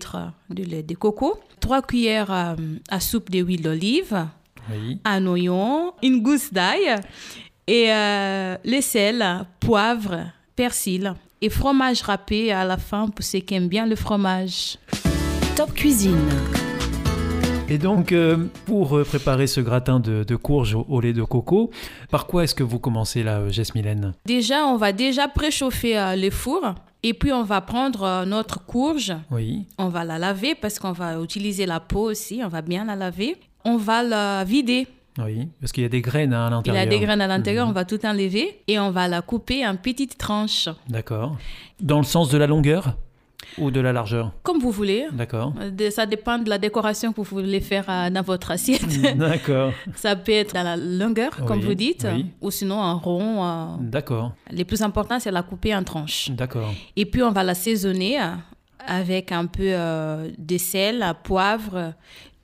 de 0.51 0.63
lait 0.65 0.83
de 0.83 0.95
coco, 0.95 1.39
3 1.61 1.83
cuillères 1.83 2.31
à 2.91 3.01
soupe 3.01 3.31
d'huile 3.31 3.63
d'olive, 3.63 4.27
Oui. 4.71 4.99
un 5.05 5.27
oignon, 5.27 5.93
une 6.03 6.23
gousse 6.23 6.53
d'ail 6.53 6.97
et 7.67 7.93
euh, 7.93 8.57
le 8.65 8.81
sel, 8.81 9.25
poivre, 9.61 10.19
persil 10.57 11.15
et 11.41 11.49
fromage 11.49 12.03
râpé 12.03 12.53
à 12.53 12.65
la 12.65 12.77
fin 12.77 13.09
pour 13.09 13.25
ceux 13.25 13.39
qui 13.41 13.55
aiment 13.55 13.69
bien 13.69 13.87
le 13.87 13.97
fromage. 13.97 14.77
Top 15.57 15.73
Cuisine. 15.75 16.29
Et 17.69 17.79
donc, 17.79 18.11
euh, 18.11 18.49
pour 18.67 18.97
euh, 18.97 19.05
préparer 19.05 19.47
ce 19.47 19.61
gratin 19.61 20.01
de, 20.01 20.25
de 20.25 20.37
courge 20.37 20.75
au, 20.75 20.85
au 20.89 21.01
lait 21.01 21.13
de 21.13 21.23
coco, 21.23 21.71
par 22.11 22.27
quoi 22.27 22.43
est-ce 22.43 22.55
que 22.55 22.65
vous 22.65 22.81
commencez 22.81 23.23
là, 23.23 23.39
euh, 23.39 23.51
Jasmine 23.51 24.13
Déjà, 24.27 24.67
on 24.67 24.77
va 24.77 24.93
déjà 24.93 25.29
préchauffer 25.29 25.97
euh, 25.97 26.17
le 26.17 26.31
four. 26.31 26.75
Et 27.05 27.15
puis, 27.15 27.33
on 27.33 27.45
va 27.45 27.61
prendre 27.61 28.03
euh, 28.03 28.25
notre 28.25 28.67
courge. 28.67 29.15
Oui, 29.31 29.67
On 29.79 29.89
va 29.89 30.05
la 30.05 30.19
laver 30.19 30.57
parce 30.57 30.81
qu'on 30.81 30.91
va 30.93 31.21
utiliser 31.21 31.65
la 31.65 31.79
peau 31.79 32.11
aussi. 32.11 32.41
On 32.45 32.49
va 32.49 32.61
bien 32.61 32.85
la 32.85 32.97
laver. 32.97 33.37
On 33.65 33.77
va 33.77 34.03
la 34.03 34.45
vider. 34.45 34.87
oui, 35.19 35.49
parce 35.61 35.73
qu'il 35.73 35.83
y 35.83 35.87
a 35.87 35.91
des 35.91 36.01
graines 36.01 36.33
à 36.33 36.47
Il 36.47 36.49
y 36.49 36.51
l'intérieur. 36.51 36.83
a 36.83 36.87
des 36.87 36.99
graines 37.01 37.21
à 37.21 37.27
l'intérieur. 37.27 37.67
Mhm. 37.67 37.71
On 37.71 37.75
va 37.75 37.85
tout 37.85 38.05
enlever. 38.07 38.61
Et 38.69 38.79
on 38.79 38.91
va 38.91 39.07
la 39.09 39.23
couper 39.23 39.67
en 39.67 39.77
petites 39.77 40.17
tranches. 40.19 40.69
D'accord. 40.89 41.37
Dans 41.81 41.99
le 41.99 42.05
sens 42.05 42.31
de 42.31 42.39
la 42.39 42.47
longueur 42.47 42.97
ou 43.59 43.71
de 43.71 43.81
la 43.81 43.93
largeur 43.93 44.33
Comme 44.43 44.59
vous 44.61 44.71
voulez. 44.71 45.07
D'accord. 45.13 45.53
Euh, 45.61 45.91
Ça 45.91 46.07
dépend 46.07 46.39
de 46.39 46.49
la 46.49 46.59
décoration 46.59 47.13
que 47.13 47.17
vous 47.21 47.25
voulez 47.41 47.61
faire 47.61 47.85
euh, 47.89 48.09
dans 48.11 48.23
votre 48.23 48.51
assiette. 48.53 49.01
D'accord. 49.17 49.73
Ça 49.97 50.15
peut 50.17 50.33
être 50.33 50.55
dans 50.55 50.63
la 50.63 50.77
longueur, 50.77 51.31
comme 51.47 51.61
vous 51.61 51.75
dites, 51.75 52.07
oui. 52.11 52.27
ou 52.41 52.51
sinon 52.51 52.77
en 52.81 52.99
rond. 52.99 53.45
euh. 53.45 53.65
D'accord. 53.81 54.33
Le 54.51 54.63
plus 54.65 54.81
important, 54.83 55.19
c'est 55.19 55.31
la 55.33 55.43
couper 55.43 55.75
en 55.75 55.83
tranches. 55.83 56.31
D'accord. 56.31 56.73
Et 56.97 57.05
puis, 57.07 57.23
on 57.23 57.33
va 57.33 57.43
l'assaisonner 57.43 58.21
euh, 58.21 58.27
avec 58.87 59.33
un 59.33 59.47
peu 59.47 59.75
de 60.39 60.59
sel, 60.59 61.05
poivre, 61.25 61.93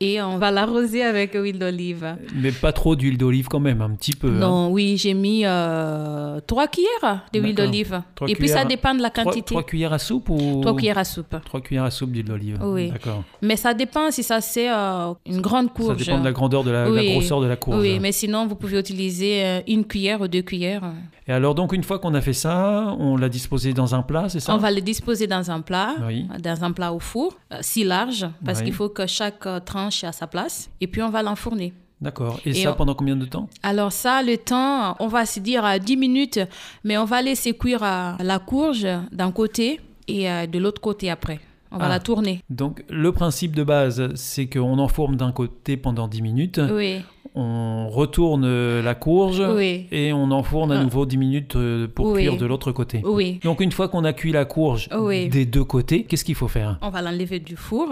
et 0.00 0.20
on 0.20 0.38
va 0.38 0.50
l'arroser 0.50 1.02
avec 1.02 1.32
huile 1.34 1.58
d'olive. 1.58 2.16
Mais 2.34 2.52
pas 2.52 2.72
trop 2.72 2.96
d'huile 2.96 3.16
d'olive 3.18 3.48
quand 3.48 3.60
même, 3.60 3.80
un 3.80 3.90
petit 3.90 4.12
peu. 4.12 4.28
hein. 4.28 4.32
Non, 4.38 4.70
oui, 4.70 4.96
j'ai 4.98 5.14
mis 5.14 5.42
euh, 5.44 6.40
trois 6.46 6.68
cuillères 6.68 7.24
d'huile 7.32 7.54
d'olive. 7.54 8.02
Et 8.28 8.34
puis, 8.34 8.48
ça 8.48 8.64
dépend 8.64 8.94
de 8.94 9.02
la 9.02 9.10
quantité. 9.10 9.42
trois 9.42 9.62
cuillères 9.62 9.92
à 9.92 9.98
soupe 9.98 10.28
ou 10.28 10.60
Trois 10.60 10.76
cuillères 10.76 10.98
à 10.98 11.04
soupe. 11.04 11.36
Trois 11.44 11.60
cuillères 11.60 11.84
à 11.84 11.90
soupe 11.90 12.10
d'huile 12.12 12.26
d'olive. 12.26 12.58
Oui. 12.62 12.90
D'accord. 12.90 13.22
Mais 13.42 13.56
ça 13.56 13.72
dépend 13.74 14.10
si 14.10 14.22
ça 14.22 14.40
c'est 14.40 14.70
euh, 14.70 15.12
une 15.26 15.40
grande 15.40 15.72
courge. 15.72 15.98
Ça 15.98 16.04
dépend 16.04 16.20
de 16.20 16.24
la 16.24 16.32
grandeur 16.32 16.62
de 16.64 16.70
la, 16.70 16.90
grosseur 16.90 17.40
de 17.40 17.46
la 17.46 17.56
courge. 17.56 17.80
Oui, 17.80 17.98
mais 18.00 18.12
sinon, 18.12 18.46
vous 18.46 18.56
pouvez 18.56 18.78
utiliser 18.78 19.44
euh, 19.44 19.60
une 19.66 19.84
cuillère 19.84 20.20
ou 20.20 20.28
deux 20.28 20.42
cuillères. 20.42 20.82
Et 21.28 21.32
alors 21.32 21.54
donc 21.56 21.72
une 21.72 21.82
fois 21.82 21.98
qu'on 21.98 22.14
a 22.14 22.20
fait 22.20 22.32
ça, 22.32 22.94
on 23.00 23.16
l'a 23.16 23.28
disposé 23.28 23.72
dans 23.72 23.94
un 23.96 24.02
plat, 24.02 24.28
c'est 24.28 24.38
ça? 24.38 24.54
On 24.54 24.58
va 24.58 24.70
le 24.70 24.80
disposer 24.80 25.26
dans 25.26 25.50
un 25.50 25.60
plat, 25.60 25.94
Oui. 26.06 26.26
dans 26.40 26.62
un 26.62 26.70
plat 26.70 26.92
au 26.92 27.00
four, 27.00 27.36
euh, 27.52 27.56
si 27.62 27.82
large, 27.82 28.26
parce 28.44 28.60
Oui. 28.60 28.66
qu'il 28.66 28.74
faut 28.74 28.88
que 28.90 29.06
chaque 29.08 29.44
tranche 29.64 29.85
à 30.04 30.12
sa 30.12 30.26
place. 30.26 30.70
Et 30.80 30.86
puis, 30.86 31.02
on 31.02 31.10
va 31.10 31.22
l'enfourner. 31.22 31.72
D'accord. 32.00 32.40
Et, 32.44 32.50
Et 32.50 32.54
ça 32.54 32.72
on- 32.72 32.74
pendant 32.74 32.94
combien 32.94 33.16
de 33.16 33.24
temps? 33.24 33.48
Alors 33.62 33.90
ça, 33.90 34.22
le 34.22 34.36
temps, 34.36 34.96
on 35.00 35.06
va 35.08 35.24
se 35.24 35.40
dire 35.40 35.64
à 35.64 35.78
10 35.78 35.96
minutes, 35.96 36.40
mais 36.84 36.98
on 36.98 37.04
va 37.06 37.22
laisser 37.22 37.54
cuire 37.56 37.82
euh, 37.82 38.12
la 38.22 38.38
courge 38.38 38.86
d'un 39.12 39.32
côté 39.32 39.80
et 40.06 40.30
euh, 40.30 40.46
de 40.46 40.58
l'autre 40.58 40.80
côté 40.82 41.08
après. 41.10 41.40
On 41.72 41.78
va 41.78 41.86
Ah. 41.86 41.88
la 41.88 41.98
tourner. 42.00 42.42
Donc 42.50 42.84
le 42.90 43.12
principe 43.12 43.56
de 43.56 43.64
base, 43.64 44.14
c'est 44.14 44.46
qu'on 44.46 44.78
enfourne 44.78 45.16
d'un 45.16 45.32
côté 45.32 45.76
pendant 45.78 46.06
10 46.06 46.20
minutes, 46.22 46.60
Oui, 46.70 47.00
on 47.36 47.88
retourne 47.88 48.80
la 48.80 48.94
courge 48.94 49.42
oui, 49.54 49.86
et 49.92 50.12
on 50.12 50.30
enfourne 50.30 50.72
à 50.72 50.80
Ah. 50.80 50.82
nouveau 50.84 51.06
10 51.06 51.16
minutes 51.18 51.56
euh, 51.56 51.86
pour 51.86 52.06
Oui. 52.06 52.22
cuire 52.22 52.36
de 52.36 52.46
l'autre 52.46 52.72
côté. 52.72 53.02
oui. 53.04 53.38
Donc 53.44 53.60
une 53.60 53.72
fois 53.72 53.88
qu'on 53.88 54.04
a 54.04 54.12
cuit 54.12 54.32
la 54.32 54.44
courge 54.44 54.88
Oui. 54.98 55.28
des 55.28 55.44
deux 55.46 55.64
côtés, 55.64 56.04
qu'est-ce 56.04 56.24
qu'il 56.24 56.34
faut 56.34 56.48
faire? 56.48 56.78
On 56.82 56.88
va 56.90 57.02
l'enlever 57.02 57.38
du 57.38 57.56
four. 57.56 57.88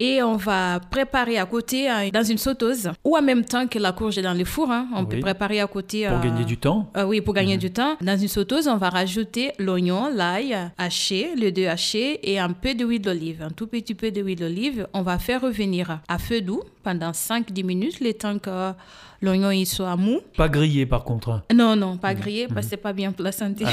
Et 0.00 0.22
on 0.22 0.36
va 0.36 0.78
préparer 0.90 1.38
à 1.38 1.46
côté 1.46 1.90
euh, 1.90 2.10
dans 2.12 2.22
une 2.22 2.38
sauteuse 2.38 2.90
ou 3.04 3.16
en 3.16 3.22
même 3.22 3.44
temps 3.44 3.66
que 3.66 3.78
la 3.78 3.92
courge 3.92 4.18
est 4.18 4.22
dans 4.22 4.34
le 4.36 4.44
four. 4.44 4.70
hein, 4.70 4.86
on 4.94 5.04
peut 5.06 5.18
préparer 5.20 5.60
à 5.60 5.66
côté. 5.66 6.06
Pour 6.06 6.18
euh, 6.18 6.22
gagner 6.22 6.44
du 6.44 6.56
temps 6.58 6.90
euh, 6.96 7.04
oui, 7.06 7.20
pour 7.20 7.32
Mhm. 7.34 7.40
gagner 7.40 7.56
du 7.56 7.70
temps. 7.70 7.96
Dans 8.00 8.16
une 8.18 8.28
sauteuse, 8.28 8.68
on 8.68 8.76
va 8.76 8.90
rajouter 8.90 9.52
l'oignon, 9.58 10.10
l'ail 10.14 10.54
haché, 10.78 11.28
le 11.36 11.50
deux 11.50 11.66
haché 11.66 12.20
et 12.30 12.38
un 12.38 12.50
peu 12.50 12.74
d'huile 12.74 13.00
d'olive. 13.00 13.42
Un 13.42 13.50
tout 13.50 13.66
petit 13.66 13.94
peu 13.94 14.10
d'huile 14.10 14.38
d'olive. 14.38 14.86
On 14.92 15.02
va 15.02 15.18
faire 15.18 15.40
revenir 15.40 16.00
à 16.08 16.18
feu 16.18 16.40
doux 16.40 16.62
pendant 16.82 17.10
5-10 17.12 17.64
minutes, 17.64 18.00
le 18.00 18.12
temps 18.12 18.38
que 18.38 18.72
l'oignon 19.20 19.50
il 19.50 19.66
soit 19.66 19.96
mou. 19.96 20.20
Pas 20.36 20.48
grillé 20.48 20.86
par 20.86 21.04
contre. 21.04 21.42
Non, 21.54 21.76
non, 21.76 21.96
pas 21.96 22.14
grillé 22.14 22.48
parce 22.48 22.66
que 22.66 22.70
c'est 22.70 22.76
pas 22.76 22.92
bien 22.92 23.12
pour 23.12 23.24
la 23.24 23.32
santé. 23.32 23.64
Ah, 23.66 23.70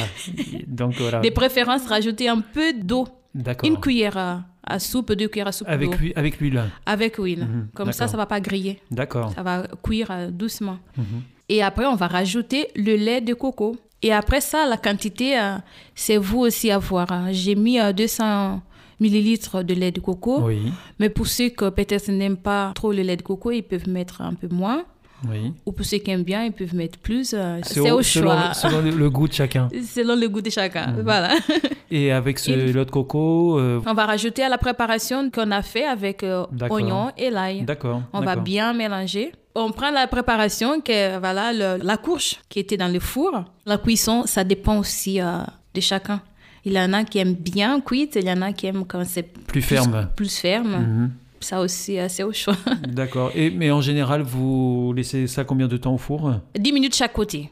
donc 0.67 0.93
voilà. 0.95 1.19
De 1.25 1.29
préférence, 1.29 1.85
rajouter 1.87 2.29
un 2.29 2.39
peu 2.41 2.73
d'eau. 2.73 3.07
D'accord. 3.35 3.69
Une 3.69 3.79
cuillère 3.79 4.17
à, 4.17 4.43
à 4.65 4.79
soupe, 4.79 5.11
deux 5.13 5.27
cuillères 5.27 5.47
à 5.47 5.51
soupe 5.51 5.67
Avec 5.69 5.91
d'eau. 5.91 5.97
l'huile 5.97 6.13
avec 6.15 6.39
l'huile. 6.39 6.63
Avec 6.85 7.15
huile. 7.17 7.45
Mhm, 7.45 7.67
Comme 7.75 7.91
ça, 7.91 7.99
d'accord. 8.05 8.11
ça 8.11 8.17
va 8.17 8.25
pas 8.25 8.39
griller. 8.41 8.81
D'accord. 8.89 9.31
Ça 9.35 9.43
va 9.43 9.67
cuire 9.83 10.07
euh, 10.11 10.31
doucement. 10.31 10.79
Mhm. 10.97 11.03
Et 11.49 11.61
après, 11.63 11.85
on 11.85 11.95
va 11.95 12.07
rajouter 12.07 12.67
le 12.75 12.95
lait 12.95 13.21
de 13.21 13.33
coco. 13.33 13.75
Et 14.01 14.13
après 14.13 14.39
ça, 14.41 14.65
la 14.65 14.77
quantité, 14.77 15.37
euh, 15.39 15.55
c'est 15.93 16.17
vous 16.17 16.39
aussi 16.39 16.71
à 16.71 16.77
voir. 16.77 17.11
hein. 17.11 17.27
J'ai 17.31 17.55
mis 17.55 17.79
euh, 17.79 17.91
200 17.93 18.61
millilitres 18.99 19.63
de 19.63 19.73
lait 19.73 19.91
de 19.91 19.99
coco. 19.99 20.41
Oui. 20.41 20.71
Mais 20.99 21.09
pour 21.09 21.27
ceux 21.27 21.49
qui 21.49 21.55
peut-être 21.75 22.09
n'aiment 22.11 22.37
pas 22.37 22.71
trop 22.75 22.91
le 22.91 23.01
lait 23.01 23.17
de 23.17 23.21
coco, 23.21 23.51
ils 23.51 23.63
peuvent 23.63 23.87
mettre 23.89 24.21
un 24.21 24.33
peu 24.33 24.47
moins. 24.49 24.83
Oui. 25.29 25.51
Ou 25.65 25.73
pour 25.73 25.85
ceux 25.85 25.97
qui 25.97 26.11
aiment 26.11 26.23
bien, 26.23 26.45
ils 26.45 26.53
peuvent 26.53 26.73
mettre 26.73 26.97
plus. 26.97 27.33
euh, 27.33 27.59
C'est 27.63 27.81
au, 27.91 28.01
choix. 28.01 28.53
selon 28.53 28.81
le- 28.81 28.91
le 28.91 29.09
goût 29.09 29.27
de 29.27 29.33
chacun. 29.33 29.67
Selon 29.83 30.15
le 30.15 30.29
goût 30.29 30.39
de 30.41 30.49
chacun. 30.49 30.87
Mhm. 30.93 31.01
Voilà. 31.03 31.35
Et 31.91 32.09
avec 32.13 32.39
ce 32.39 32.51
Et- 32.51 32.55
lait 32.55 32.71
de 32.73 32.83
coco, 32.85 33.59
euh, 33.59 33.81
On 33.85 33.93
va 33.93 34.05
rajouter 34.05 34.43
à 34.43 34.49
la 34.49 34.57
préparation 34.57 35.29
qu'on 35.29 35.51
a 35.51 35.61
fait 35.61 35.83
avec 35.85 36.23
euh, 36.23 36.45
oignon 36.69 37.11
et 37.17 37.29
l'ail. 37.29 37.63
d'accord. 37.63 38.01
On 38.13 38.21
va 38.21 38.37
bien 38.37 38.71
mélanger. 38.73 39.33
On 39.55 39.71
prend 39.71 39.91
la 39.91 40.07
préparation, 40.07 40.79
que, 40.79 41.19
voilà, 41.19 41.51
le- 41.51 41.83
la 41.83 41.97
courge 41.97 42.37
qui 42.47 42.59
était 42.59 42.77
dans 42.77 42.87
le 42.87 42.99
four. 43.01 43.43
La 43.65 43.77
cuisson, 43.77 44.23
ça 44.25 44.45
dépend 44.45 44.77
aussi 44.79 45.19
euh, 45.19 45.39
de 45.73 45.81
chacun. 45.81 46.21
Il 46.65 46.73
y 46.73 46.79
en 46.79 46.91
a 46.93 47.03
qui 47.03 47.19
aiment 47.19 47.35
bien 47.35 47.79
cuite, 47.81 48.15
il 48.15 48.25
y 48.27 48.31
en 48.31 48.41
a 48.41 48.51
qui 48.53 48.67
aiment 48.67 48.85
quand 48.85 49.03
c'est 49.05 49.23
Plus 49.47 49.61
ferme. 49.61 50.09
plus 50.15 50.37
ferme. 50.37 50.71
Mhm. 50.71 51.11
Ça 51.41 51.61
aussi, 51.61 51.97
euh, 51.97 52.07
c'est 52.09 52.23
au 52.23 52.33
choix. 52.33 52.55
D'accord. 52.87 53.31
Et 53.33 53.49
mais 53.49 53.71
en 53.71 53.79
général, 53.81 54.21
vous 54.23 54.91
laissez 54.95 55.25
ça 55.27 55.45
combien 55.45 55.67
de 55.69 55.77
temps 55.77 55.93
au 55.93 55.97
four? 55.97 56.33
10 56.57 56.73
minutes 56.73 56.95
chaque 56.95 57.13
côté. 57.13 57.49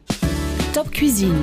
Top 0.74 0.90
Cuisine. 0.90 1.34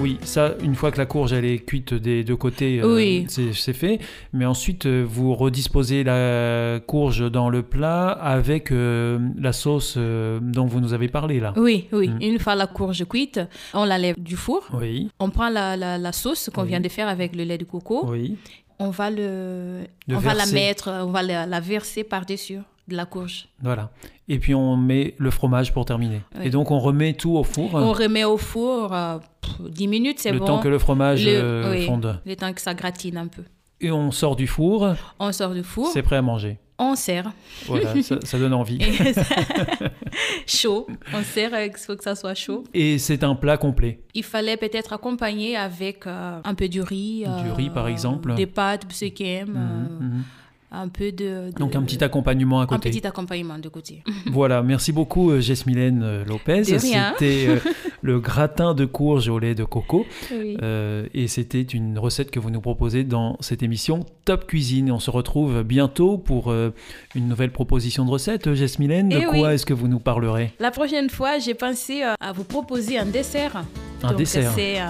Oui, 0.00 0.18
ça, 0.22 0.54
une 0.62 0.74
fois 0.74 0.90
que 0.90 0.98
la 0.98 1.06
courge 1.06 1.32
elle 1.32 1.44
est 1.44 1.58
cuite 1.58 1.92
des 1.94 2.24
deux 2.24 2.36
côtés, 2.36 2.80
euh, 2.80 2.94
Oui. 2.96 3.26
c'est 3.28 3.52
c'est 3.52 3.72
fait. 3.72 3.98
Mais 4.32 4.46
ensuite, 4.46 4.86
euh, 4.86 5.04
vous 5.06 5.34
redisposez 5.34 6.04
la 6.04 6.80
courge 6.86 7.30
dans 7.30 7.50
le 7.50 7.62
plat 7.62 8.08
avec 8.10 8.72
euh, 8.72 9.18
la 9.38 9.52
sauce 9.52 9.94
euh, 9.96 10.38
dont 10.40 10.66
vous 10.66 10.80
nous 10.80 10.92
avez 10.94 11.08
parlé 11.08 11.40
là. 11.40 11.52
Oui, 11.56 11.86
oui. 11.92 12.08
Mhm. 12.08 12.22
Une 12.22 12.38
fois 12.38 12.54
la 12.54 12.66
courge 12.66 13.04
cuite, 13.06 13.40
on 13.74 13.84
la 13.84 13.98
lève 13.98 14.14
du 14.18 14.36
four. 14.36 14.62
Oui, 14.72 15.10
On 15.18 15.30
prend 15.30 15.48
la, 15.50 15.76
la- 15.76 15.98
la 15.98 16.12
sauce 16.12 16.50
qu'on 16.54 16.62
Oui. 16.62 16.68
vient 16.68 16.80
de 16.80 16.88
faire 16.88 17.08
avec 17.08 17.36
le 17.36 17.44
lait 17.44 17.58
de 17.58 17.64
coco. 17.64 18.06
oui. 18.10 18.36
On 18.82 18.88
va 18.88 19.10
le, 19.10 19.80
Le 20.08 20.16
on 20.16 20.20
va 20.20 20.32
la 20.32 20.46
mettre, 20.46 20.88
on 21.04 21.10
va 21.10 21.22
la, 21.22 21.44
la 21.44 21.60
verser 21.60 22.02
par-dessus 22.02 22.60
de 22.90 22.96
la 22.96 23.06
courge. 23.06 23.48
Voilà. 23.62 23.90
Et 24.28 24.38
puis 24.38 24.54
on 24.54 24.76
met 24.76 25.14
le 25.18 25.30
fromage 25.30 25.72
pour 25.72 25.84
terminer. 25.84 26.20
Oui. 26.38 26.46
Et 26.46 26.50
donc 26.50 26.70
on 26.70 26.78
remet 26.78 27.14
tout 27.14 27.36
au 27.36 27.42
four. 27.44 27.74
On 27.74 27.92
remet 27.92 28.24
au 28.24 28.36
four 28.36 28.92
euh, 28.92 29.18
pff, 29.40 29.70
10 29.70 29.88
minutes, 29.88 30.18
c'est 30.20 30.32
le 30.32 30.38
bon. 30.38 30.44
temps 30.44 30.58
que 30.58 30.68
le 30.68 30.78
fromage 30.78 31.24
Le- 31.24 31.32
euh, 31.32 31.70
oui. 31.72 31.86
fonde. 31.86 32.20
Le 32.26 32.36
temps 32.36 32.52
que 32.52 32.60
ça 32.60 32.74
gratine 32.74 33.16
un 33.16 33.26
peu. 33.28 33.42
Et 33.80 33.90
on 33.90 34.10
sort 34.10 34.36
du 34.36 34.46
four, 34.46 34.94
On 35.18 35.32
sort 35.32 35.54
du 35.54 35.62
four, 35.62 35.88
c'est 35.88 36.02
prêt 36.02 36.16
à 36.16 36.22
manger. 36.22 36.58
on 36.78 36.94
sert. 36.94 37.32
Voilà, 37.66 38.02
ça, 38.02 38.16
ça 38.22 38.38
donne 38.38 38.52
envie. 38.52 38.78
Ça- 39.14 39.22
chaud. 40.46 40.86
On 41.14 41.22
sert, 41.22 41.54
euh, 41.54 41.66
il 41.66 41.72
faut 41.76 41.96
que 41.96 42.04
ça 42.04 42.14
soit 42.14 42.34
chaud. 42.34 42.64
Et 42.74 42.98
c'est 42.98 43.24
un 43.24 43.34
plat 43.34 43.56
complet. 43.56 44.00
Il 44.14 44.22
fallait 44.24 44.56
peut-être 44.56 44.92
accompagner 44.92 45.56
avec 45.56 46.06
euh, 46.06 46.40
un 46.44 46.54
peu 46.54 46.68
du 46.68 46.80
riz. 46.82 47.24
Du 47.44 47.52
riz, 47.52 47.70
par 47.70 47.88
exemple. 47.88 48.34
Des 48.34 48.46
pâtes, 48.46 48.84
ceux 48.90 49.08
qui 49.08 49.24
aiment. 49.26 49.56
euh, 49.56 50.04
Mhm, 50.04 50.06
mhm. 50.16 50.22
Un 50.72 50.88
peu 50.88 51.10
de, 51.12 51.50
de- 51.50 51.58
Donc 51.58 51.74
un 51.74 51.82
petit 51.82 52.02
accompagnement 52.04 52.60
à 52.60 52.64
un 52.64 52.66
côté. 52.66 52.90
petit 52.90 53.06
accompagnement 53.06 53.58
de 53.58 53.68
côté. 53.68 54.02
Voilà, 54.30 54.62
merci 54.62 54.92
beaucoup 54.92 55.30
euh, 55.30 55.40
Jesmilène 55.40 56.02
euh, 56.04 56.24
Lopez. 56.24 56.64
C'était 56.64 57.46
euh, 57.48 57.56
le 58.02 58.20
gratin 58.20 58.74
de 58.74 58.84
courge 58.84 59.28
au 59.28 59.38
lait 59.38 59.54
de 59.54 59.64
coco. 59.64 60.06
Oui. 60.32 60.56
Euh, 60.62 61.06
et 61.14 61.26
c'était 61.28 61.62
une 61.62 61.98
recette 61.98 62.30
que 62.30 62.38
vous 62.38 62.50
nous 62.50 62.60
proposez 62.60 63.02
dans 63.04 63.36
cette 63.40 63.62
émission 63.62 64.06
Top 64.24 64.46
Cuisine. 64.46 64.92
On 64.92 65.00
se 65.00 65.10
retrouve 65.10 65.62
bientôt 65.64 66.18
pour 66.18 66.50
euh, 66.52 66.70
une 67.16 67.26
nouvelle 67.28 67.50
proposition 67.52 68.04
de 68.04 68.10
recette. 68.10 68.54
Jesmilène, 68.54 69.08
de 69.08 69.16
Eh 69.20 69.24
quoi 69.24 69.48
oui. 69.48 69.54
est-ce 69.54 69.66
que 69.66 69.74
vous 69.74 69.88
nous 69.88 69.98
parlerez? 70.00 70.52
La 70.60 70.70
prochaine 70.70 71.10
fois, 71.10 71.38
j'ai 71.38 71.54
pensé 71.54 72.02
à 72.02 72.32
vous 72.32 72.44
proposer 72.44 72.96
un 72.98 73.06
dessert. 73.06 73.64
Un 74.02 74.08
Donc, 74.08 74.18
dessert. 74.18 74.52
C'est 74.54 74.80
euh, 74.80 74.84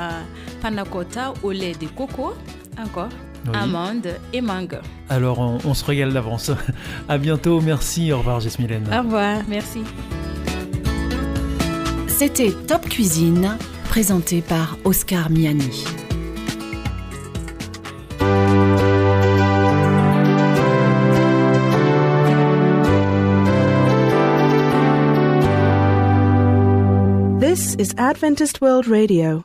panna 0.61 0.85
cotta 0.85 1.33
au 1.43 1.51
lait 1.53 1.73
de 1.73 1.87
coco, 1.87 2.35
encore, 2.79 3.09
Oui. 3.47 3.53
amandes 3.55 4.09
et 4.33 4.41
mangue. 4.41 4.79
Alors 5.09 5.39
on, 5.39 5.59
on 5.65 5.75
se 5.75 5.85
régale 5.85 6.13
d'avance. 6.13 6.51
à 7.09 7.19
bientôt, 7.19 7.61
merci, 7.61 8.13
au 8.13 8.19
revoir 8.19 8.41
Jesmilène. 8.41 8.87
Au 8.93 9.03
revoir, 9.03 9.39
merci. 9.49 9.81
C'était 12.09 12.53
Top 12.67 12.87
Cuisine, 12.89 13.57
présenté 13.89 14.43
par 14.43 14.77
Oscar 14.85 15.31
Miani. 15.31 15.85
This 27.41 27.75
is 27.77 27.95
Adventist 27.97 28.61
World 28.61 28.87
Radio, 28.87 29.45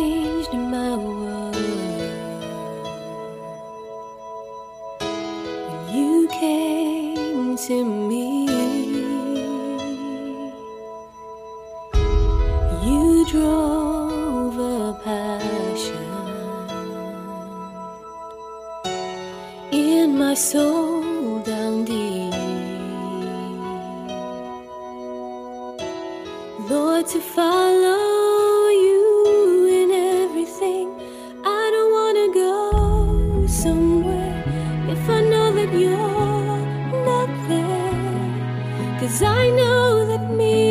Lord, 26.71 27.05
to 27.07 27.19
follow 27.19 28.69
you 28.69 29.67
in 29.79 29.91
everything. 29.91 30.87
I 31.43 31.63
don't 31.73 31.91
want 31.99 32.15
to 32.23 32.27
go 32.45 33.45
somewhere 33.45 34.41
if 34.87 35.09
I 35.09 35.19
know 35.31 35.51
that 35.57 35.71
you're 35.77 36.61
not 37.09 37.29
there. 37.49 38.99
Cause 39.01 39.21
I 39.21 39.49
know 39.49 40.05
that 40.07 40.31
me. 40.31 40.70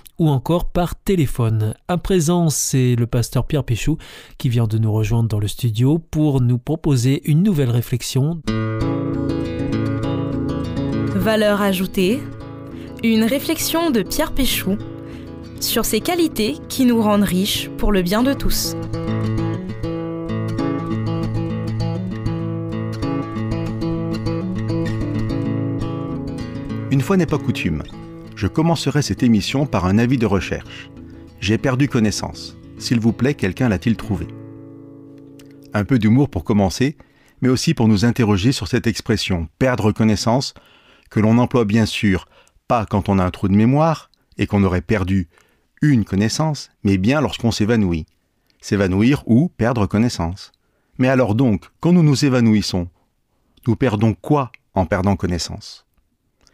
ou 0.21 0.29
encore 0.29 0.65
par 0.65 0.93
téléphone. 0.93 1.73
À 1.87 1.97
présent, 1.97 2.51
c'est 2.51 2.95
le 2.95 3.07
pasteur 3.07 3.47
Pierre 3.47 3.63
Péchou 3.63 3.97
qui 4.37 4.49
vient 4.49 4.67
de 4.67 4.77
nous 4.77 4.93
rejoindre 4.93 5.27
dans 5.27 5.39
le 5.39 5.47
studio 5.47 5.97
pour 5.97 6.41
nous 6.41 6.59
proposer 6.59 7.23
une 7.25 7.41
nouvelle 7.41 7.71
réflexion. 7.71 8.39
Valeur 11.15 11.63
ajoutée, 11.63 12.19
une 13.03 13.23
réflexion 13.23 13.89
de 13.89 14.03
Pierre 14.03 14.31
Péchou 14.31 14.77
sur 15.59 15.85
ces 15.85 16.01
qualités 16.01 16.57
qui 16.69 16.85
nous 16.85 17.01
rendent 17.01 17.23
riches 17.23 17.71
pour 17.79 17.91
le 17.91 18.03
bien 18.03 18.21
de 18.21 18.33
tous. 18.33 18.75
Une 26.91 27.01
fois 27.01 27.17
n'est 27.17 27.25
pas 27.25 27.39
coutume, 27.39 27.81
je 28.41 28.47
commencerai 28.47 29.03
cette 29.03 29.21
émission 29.21 29.67
par 29.67 29.85
un 29.85 29.99
avis 29.99 30.17
de 30.17 30.25
recherche. 30.25 30.89
J'ai 31.41 31.59
perdu 31.59 31.87
connaissance. 31.87 32.57
S'il 32.79 32.99
vous 32.99 33.13
plaît, 33.13 33.35
quelqu'un 33.35 33.69
l'a-t-il 33.69 33.95
trouvé? 33.95 34.25
Un 35.75 35.85
peu 35.85 35.99
d'humour 35.99 36.27
pour 36.27 36.43
commencer, 36.43 36.97
mais 37.41 37.49
aussi 37.49 37.75
pour 37.75 37.87
nous 37.87 38.03
interroger 38.03 38.51
sur 38.51 38.67
cette 38.67 38.87
expression 38.87 39.47
perdre 39.59 39.91
connaissance, 39.91 40.55
que 41.11 41.19
l'on 41.19 41.37
emploie 41.37 41.65
bien 41.65 41.85
sûr 41.85 42.25
pas 42.67 42.87
quand 42.87 43.09
on 43.09 43.19
a 43.19 43.23
un 43.23 43.29
trou 43.29 43.47
de 43.47 43.53
mémoire 43.53 44.09
et 44.39 44.47
qu'on 44.47 44.63
aurait 44.63 44.81
perdu 44.81 45.29
une 45.83 46.03
connaissance, 46.03 46.71
mais 46.83 46.97
bien 46.97 47.21
lorsqu'on 47.21 47.51
s'évanouit. 47.51 48.07
S'évanouir 48.59 49.21
ou 49.27 49.49
perdre 49.49 49.85
connaissance. 49.85 50.51
Mais 50.97 51.09
alors 51.09 51.35
donc, 51.35 51.65
quand 51.79 51.93
nous 51.93 52.01
nous 52.01 52.25
évanouissons, 52.25 52.87
nous 53.67 53.75
perdons 53.75 54.15
quoi 54.15 54.51
en 54.73 54.87
perdant 54.87 55.15
connaissance? 55.15 55.85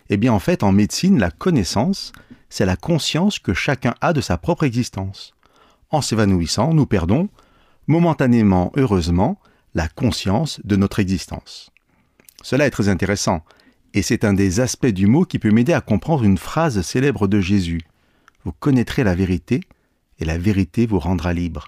Eh 0.09 0.17
bien 0.17 0.33
en 0.33 0.39
fait, 0.39 0.63
en 0.63 0.71
médecine, 0.71 1.19
la 1.19 1.31
connaissance, 1.31 2.11
c'est 2.49 2.65
la 2.65 2.75
conscience 2.75 3.39
que 3.39 3.53
chacun 3.53 3.93
a 4.01 4.13
de 4.13 4.21
sa 4.21 4.37
propre 4.37 4.63
existence. 4.63 5.33
En 5.89 6.01
s'évanouissant, 6.01 6.73
nous 6.73 6.85
perdons, 6.85 7.29
momentanément, 7.87 8.71
heureusement, 8.75 9.39
la 9.73 9.87
conscience 9.87 10.59
de 10.63 10.75
notre 10.75 10.99
existence. 10.99 11.71
Cela 12.41 12.67
est 12.67 12.71
très 12.71 12.89
intéressant, 12.89 13.43
et 13.93 14.01
c'est 14.01 14.23
un 14.23 14.33
des 14.33 14.59
aspects 14.59 14.85
du 14.87 15.07
mot 15.07 15.25
qui 15.25 15.39
peut 15.39 15.51
m'aider 15.51 15.73
à 15.73 15.81
comprendre 15.81 16.23
une 16.23 16.37
phrase 16.37 16.81
célèbre 16.81 17.27
de 17.27 17.39
Jésus 17.39 17.81
vous 18.47 18.53
connaîtrez 18.53 19.03
la 19.03 19.13
vérité, 19.13 19.59
et 20.19 20.23
la 20.23 20.37
vérité 20.37 20.85
vous 20.85 20.99
rendra 20.99 21.33
libre. 21.33 21.67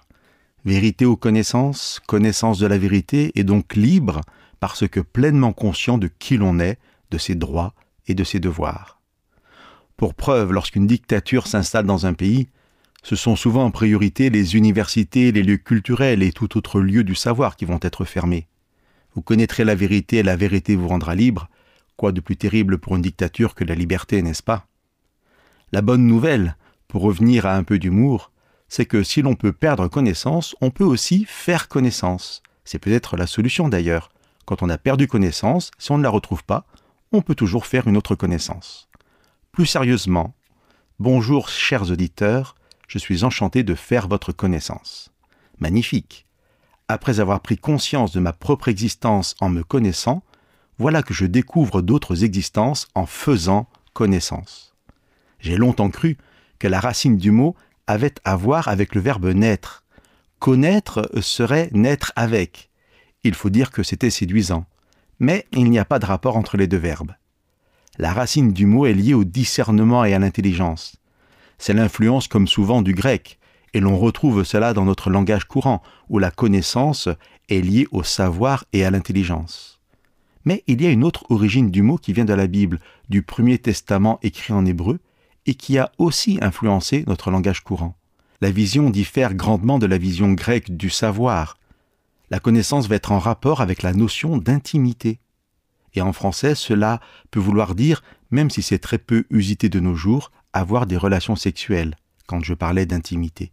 Vérité 0.63 1.05
ou 1.05 1.17
connaissance, 1.17 1.99
connaissance 2.07 2.57
de 2.57 2.67
la 2.67 2.77
vérité, 2.77 3.33
et 3.35 3.43
donc 3.43 3.75
libre 3.75 4.21
parce 4.61 4.87
que 4.87 5.01
pleinement 5.01 5.51
conscient 5.51 5.97
de 5.97 6.07
qui 6.07 6.37
l'on 6.37 6.57
est, 6.57 6.79
de 7.11 7.17
ses 7.17 7.35
droits 7.35 7.73
et 8.09 8.15
de 8.15 8.23
ses 8.25 8.39
devoirs. 8.39 8.99
Pour 9.95 10.13
preuve, 10.13 10.51
lorsqu'une 10.51 10.87
dictature 10.87 11.47
s'installe 11.47 11.85
dans 11.85 12.05
un 12.05 12.13
pays, 12.13 12.49
ce 13.03 13.15
sont 13.15 13.35
souvent 13.35 13.65
en 13.65 13.71
priorité 13.71 14.29
les 14.29 14.55
universités, 14.55 15.31
les 15.31 15.43
lieux 15.43 15.57
culturels 15.57 16.21
et 16.21 16.33
tout 16.33 16.57
autre 16.57 16.81
lieu 16.81 17.03
du 17.03 17.15
savoir 17.15 17.55
qui 17.55 17.65
vont 17.65 17.79
être 17.81 18.03
fermés. 18.03 18.47
Vous 19.15 19.21
connaîtrez 19.21 19.63
la 19.63 19.75
vérité 19.75 20.17
et 20.17 20.23
la 20.23 20.35
vérité 20.35 20.75
vous 20.75 20.87
rendra 20.87 21.15
libre. 21.15 21.49
Quoi 21.95 22.11
de 22.11 22.21
plus 22.21 22.37
terrible 22.37 22.77
pour 22.77 22.95
une 22.95 23.01
dictature 23.01 23.55
que 23.55 23.63
la 23.63 23.75
liberté, 23.75 24.21
n'est-ce 24.21 24.43
pas? 24.43 24.67
La 25.71 25.81
bonne 25.81 26.05
nouvelle, 26.05 26.55
pour 26.87 27.01
revenir 27.01 27.45
à 27.45 27.55
un 27.55 27.63
peu 27.63 27.79
d'humour, 27.79 28.31
c'est 28.67 28.85
que 28.85 29.03
si 29.03 29.21
l'on 29.21 29.35
peut 29.35 29.53
perdre 29.53 29.87
connaissance, 29.87 30.55
on 30.61 30.71
peut 30.71 30.83
aussi 30.83 31.25
faire 31.27 31.67
connaissance. 31.67 32.43
C'est 32.63 32.79
peut-être 32.79 33.17
la 33.17 33.27
solution 33.27 33.67
d'ailleurs. 33.67 34.11
Quand 34.45 34.61
on 34.61 34.69
a 34.69 34.77
perdu 34.77 35.07
connaissance, 35.07 35.71
si 35.77 35.91
on 35.91 35.97
ne 35.97 36.03
la 36.03 36.09
retrouve 36.09 36.43
pas, 36.43 36.65
on 37.11 37.21
peut 37.21 37.35
toujours 37.35 37.65
faire 37.65 37.87
une 37.87 37.97
autre 37.97 38.15
connaissance. 38.15 38.89
Plus 39.51 39.65
sérieusement, 39.65 40.35
bonjour 40.99 41.49
chers 41.49 41.89
auditeurs, 41.89 42.55
je 42.87 42.99
suis 42.99 43.23
enchanté 43.23 43.63
de 43.63 43.75
faire 43.75 44.07
votre 44.07 44.31
connaissance. 44.31 45.11
Magnifique. 45.59 46.27
Après 46.87 47.19
avoir 47.19 47.41
pris 47.41 47.57
conscience 47.57 48.11
de 48.11 48.19
ma 48.19 48.33
propre 48.33 48.67
existence 48.67 49.35
en 49.39 49.49
me 49.49 49.63
connaissant, 49.63 50.23
voilà 50.77 51.03
que 51.03 51.13
je 51.13 51.25
découvre 51.25 51.81
d'autres 51.81 52.23
existences 52.23 52.87
en 52.95 53.05
faisant 53.05 53.67
connaissance. 53.93 54.75
J'ai 55.39 55.57
longtemps 55.57 55.89
cru 55.89 56.17
que 56.57 56.67
la 56.67 56.79
racine 56.79 57.17
du 57.17 57.31
mot 57.31 57.55
avait 57.87 58.13
à 58.23 58.35
voir 58.35 58.67
avec 58.67 58.95
le 58.95 59.01
verbe 59.01 59.27
naître. 59.27 59.83
Connaître 60.39 61.09
serait 61.21 61.69
naître 61.73 62.13
avec. 62.15 62.69
Il 63.23 63.33
faut 63.33 63.49
dire 63.49 63.71
que 63.71 63.83
c'était 63.83 64.09
séduisant. 64.09 64.65
Mais 65.19 65.45
il 65.51 65.69
n'y 65.69 65.79
a 65.79 65.85
pas 65.85 65.99
de 65.99 66.05
rapport 66.05 66.37
entre 66.37 66.57
les 66.57 66.67
deux 66.67 66.77
verbes. 66.77 67.13
La 67.97 68.13
racine 68.13 68.53
du 68.53 68.65
mot 68.65 68.85
est 68.85 68.93
liée 68.93 69.13
au 69.13 69.25
discernement 69.25 70.05
et 70.05 70.13
à 70.13 70.19
l'intelligence. 70.19 70.95
C'est 71.57 71.73
l'influence 71.73 72.27
comme 72.27 72.47
souvent 72.47 72.81
du 72.81 72.93
grec, 72.93 73.39
et 73.73 73.81
l'on 73.81 73.97
retrouve 73.97 74.43
cela 74.43 74.73
dans 74.73 74.85
notre 74.85 75.09
langage 75.09 75.45
courant, 75.45 75.83
où 76.09 76.17
la 76.17 76.31
connaissance 76.31 77.09
est 77.49 77.61
liée 77.61 77.87
au 77.91 78.03
savoir 78.03 78.65
et 78.73 78.85
à 78.85 78.91
l'intelligence. 78.91 79.79
Mais 80.45 80.63
il 80.67 80.81
y 80.81 80.87
a 80.87 80.91
une 80.91 81.03
autre 81.03 81.25
origine 81.29 81.69
du 81.69 81.81
mot 81.81 81.97
qui 81.97 82.13
vient 82.13 82.25
de 82.25 82.33
la 82.33 82.47
Bible, 82.47 82.79
du 83.09 83.21
Premier 83.21 83.57
Testament 83.57 84.19
écrit 84.23 84.53
en 84.53 84.65
hébreu, 84.65 84.99
et 85.45 85.53
qui 85.53 85.77
a 85.77 85.91
aussi 85.97 86.39
influencé 86.41 87.03
notre 87.07 87.31
langage 87.31 87.61
courant. 87.61 87.95
La 88.41 88.51
vision 88.51 88.89
diffère 88.89 89.33
grandement 89.33 89.79
de 89.79 89.85
la 89.85 89.97
vision 89.97 90.31
grecque 90.31 90.75
du 90.75 90.89
savoir. 90.89 91.57
La 92.29 92.39
connaissance 92.39 92.87
va 92.87 92.95
être 92.95 93.11
en 93.11 93.19
rapport 93.19 93.61
avec 93.61 93.81
la 93.81 93.93
notion 93.93 94.37
d'intimité. 94.37 95.19
Et 95.93 96.01
en 96.01 96.13
français, 96.13 96.53
cela 96.53 96.99
peut 97.31 97.39
vouloir 97.39 97.73
dire, 97.73 98.03
même 98.29 98.49
si 98.49 98.61
c'est 98.61 98.79
très 98.79 98.99
peu 98.99 99.25
usité 99.29 99.69
de 99.69 99.79
nos 99.79 99.95
jours, 99.95 100.31
avoir 100.53 100.85
des 100.85 100.97
relations 100.97 101.35
sexuelles, 101.35 101.95
quand 102.27 102.43
je 102.43 102.53
parlais 102.53 102.85
d'intimité. 102.85 103.51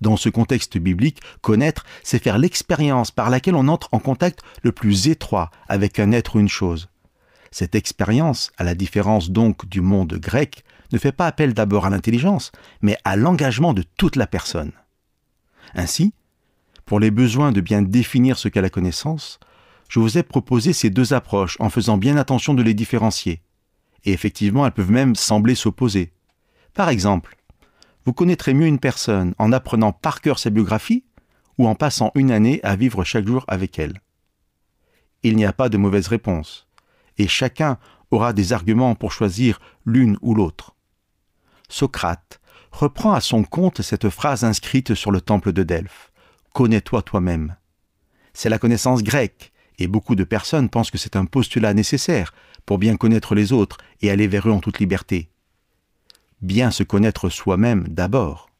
Dans 0.00 0.16
ce 0.16 0.28
contexte 0.28 0.78
biblique, 0.78 1.20
connaître, 1.40 1.84
c'est 2.02 2.22
faire 2.22 2.38
l'expérience 2.38 3.10
par 3.10 3.30
laquelle 3.30 3.54
on 3.54 3.68
entre 3.68 3.88
en 3.92 3.98
contact 3.98 4.40
le 4.62 4.72
plus 4.72 5.08
étroit 5.08 5.50
avec 5.68 5.98
un 5.98 6.12
être 6.12 6.36
ou 6.36 6.40
une 6.40 6.48
chose. 6.48 6.88
Cette 7.50 7.74
expérience, 7.74 8.52
à 8.58 8.64
la 8.64 8.74
différence 8.74 9.30
donc 9.30 9.66
du 9.66 9.80
monde 9.80 10.14
grec, 10.14 10.64
ne 10.92 10.98
fait 10.98 11.12
pas 11.12 11.26
appel 11.26 11.54
d'abord 11.54 11.86
à 11.86 11.90
l'intelligence, 11.90 12.52
mais 12.80 12.96
à 13.04 13.16
l'engagement 13.16 13.74
de 13.74 13.82
toute 13.96 14.16
la 14.16 14.26
personne. 14.26 14.72
Ainsi, 15.74 16.14
pour 16.88 17.00
les 17.00 17.10
besoins 17.10 17.52
de 17.52 17.60
bien 17.60 17.82
définir 17.82 18.38
ce 18.38 18.48
qu'est 18.48 18.62
la 18.62 18.70
connaissance, 18.70 19.38
je 19.90 20.00
vous 20.00 20.16
ai 20.16 20.22
proposé 20.22 20.72
ces 20.72 20.88
deux 20.88 21.12
approches 21.12 21.58
en 21.60 21.68
faisant 21.68 21.98
bien 21.98 22.16
attention 22.16 22.54
de 22.54 22.62
les 22.62 22.72
différencier. 22.72 23.42
Et 24.04 24.12
effectivement, 24.14 24.64
elles 24.64 24.72
peuvent 24.72 24.90
même 24.90 25.14
sembler 25.14 25.54
s'opposer. 25.54 26.14
Par 26.72 26.88
exemple, 26.88 27.36
vous 28.06 28.14
connaîtrez 28.14 28.54
mieux 28.54 28.66
une 28.66 28.78
personne 28.78 29.34
en 29.36 29.52
apprenant 29.52 29.92
par 29.92 30.22
cœur 30.22 30.38
sa 30.38 30.48
biographie 30.48 31.04
ou 31.58 31.68
en 31.68 31.74
passant 31.74 32.10
une 32.14 32.30
année 32.30 32.58
à 32.62 32.74
vivre 32.74 33.04
chaque 33.04 33.26
jour 33.26 33.44
avec 33.48 33.78
elle. 33.78 34.00
Il 35.22 35.36
n'y 35.36 35.44
a 35.44 35.52
pas 35.52 35.68
de 35.68 35.76
mauvaise 35.76 36.08
réponse, 36.08 36.68
et 37.18 37.28
chacun 37.28 37.76
aura 38.10 38.32
des 38.32 38.54
arguments 38.54 38.94
pour 38.94 39.12
choisir 39.12 39.60
l'une 39.84 40.16
ou 40.22 40.34
l'autre. 40.34 40.74
Socrate 41.68 42.40
reprend 42.72 43.12
à 43.12 43.20
son 43.20 43.44
compte 43.44 43.82
cette 43.82 44.08
phrase 44.08 44.42
inscrite 44.42 44.94
sur 44.94 45.10
le 45.10 45.20
temple 45.20 45.52
de 45.52 45.64
Delphes. 45.64 46.12
Connais-toi 46.58 47.02
toi-même. 47.02 47.54
C'est 48.32 48.48
la 48.48 48.58
connaissance 48.58 49.04
grecque, 49.04 49.52
et 49.78 49.86
beaucoup 49.86 50.16
de 50.16 50.24
personnes 50.24 50.68
pensent 50.68 50.90
que 50.90 50.98
c'est 50.98 51.14
un 51.14 51.24
postulat 51.24 51.72
nécessaire 51.72 52.34
pour 52.66 52.78
bien 52.78 52.96
connaître 52.96 53.36
les 53.36 53.52
autres 53.52 53.78
et 54.02 54.10
aller 54.10 54.26
vers 54.26 54.48
eux 54.48 54.50
en 54.50 54.58
toute 54.58 54.80
liberté. 54.80 55.30
Bien 56.42 56.72
se 56.72 56.82
connaître 56.82 57.28
soi-même 57.28 57.86
d'abord. 57.86 58.50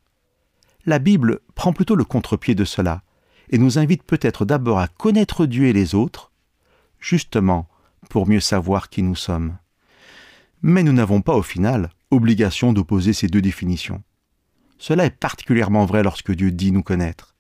La 0.87 1.01
Bible 1.01 1.41
prend 1.57 1.73
plutôt 1.73 1.97
le 1.97 2.05
contre-pied 2.05 2.55
de 2.55 2.65
cela, 2.65 3.03
et 3.51 3.59
nous 3.59 3.81
invite 3.81 4.05
peut-être 4.05 4.45
d'abord 4.45 4.79
à 4.79 4.87
connaître 4.87 5.45
Dieu 5.45 5.67
et 5.67 5.73
les 5.73 5.97
autres, 5.97 6.31
justement 7.01 7.69
pour 8.11 8.29
mieux 8.29 8.39
savoir 8.39 8.91
qui 8.91 9.03
nous 9.03 9.17
sommes. 9.17 9.59
Mais 10.63 10.85
nous 10.85 10.93
n'avons 10.93 11.21
pas 11.21 11.35
au 11.35 11.43
final 11.43 11.91
obligation 12.13 12.73
d'opposer 12.73 13.13
ces 13.13 13.27
deux 13.27 13.43
définitions. 13.43 14.05
Cela 14.79 15.05
est 15.05 15.19
particulièrement 15.19 15.85
vrai 15.85 16.05
lorsque 16.05 16.31
Dieu 16.31 16.53
dit 16.53 16.71
nous 16.71 16.85
connaître. 16.85 17.35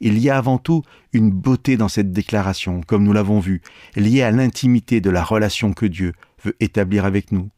Il 0.00 0.18
y 0.18 0.30
a 0.30 0.38
avant 0.38 0.58
tout 0.58 0.82
une 1.12 1.30
beauté 1.30 1.76
dans 1.76 1.88
cette 1.88 2.12
déclaration, 2.12 2.80
comme 2.86 3.04
nous 3.04 3.12
l'avons 3.12 3.38
vu, 3.38 3.60
liée 3.96 4.22
à 4.22 4.30
l'intimité 4.30 5.00
de 5.00 5.10
la 5.10 5.22
relation 5.22 5.72
que 5.72 5.86
Dieu 5.86 6.14
veut 6.42 6.56
établir 6.60 7.04
avec 7.04 7.32
nous. 7.32 7.50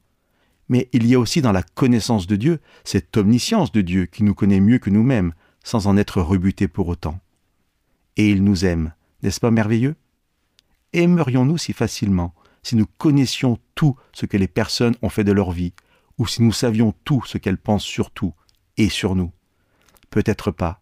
Mais 0.68 0.88
il 0.92 1.06
y 1.06 1.14
a 1.14 1.20
aussi 1.20 1.40
dans 1.40 1.52
la 1.52 1.62
connaissance 1.62 2.26
de 2.26 2.36
Dieu 2.36 2.60
cette 2.84 3.16
omniscience 3.16 3.70
de 3.72 3.80
Dieu 3.80 4.06
qui 4.06 4.24
nous 4.24 4.34
connaît 4.34 4.60
mieux 4.60 4.78
que 4.78 4.90
nous-mêmes, 4.90 5.34
sans 5.62 5.86
en 5.86 5.96
être 5.96 6.20
rebuté 6.20 6.66
pour 6.66 6.88
autant. 6.88 7.20
Et 8.16 8.30
il 8.30 8.42
nous 8.42 8.64
aime, 8.64 8.92
n'est-ce 9.22 9.40
pas 9.40 9.50
merveilleux? 9.50 9.94
Aimerions-nous 10.92 11.58
si 11.58 11.72
facilement 11.72 12.34
si 12.64 12.76
nous 12.76 12.86
connaissions 12.98 13.58
tout 13.74 13.96
ce 14.12 14.26
que 14.26 14.36
les 14.36 14.48
personnes 14.48 14.94
ont 15.02 15.08
fait 15.08 15.24
de 15.24 15.32
leur 15.32 15.50
vie, 15.50 15.72
ou 16.18 16.26
si 16.26 16.42
nous 16.42 16.52
savions 16.52 16.94
tout 17.04 17.22
ce 17.26 17.38
qu'elles 17.38 17.58
pensent 17.58 17.84
sur 17.84 18.10
tout 18.10 18.34
et 18.76 18.88
sur 18.88 19.16
nous? 19.16 19.32
Peut-être 20.10 20.50
pas. 20.50 20.81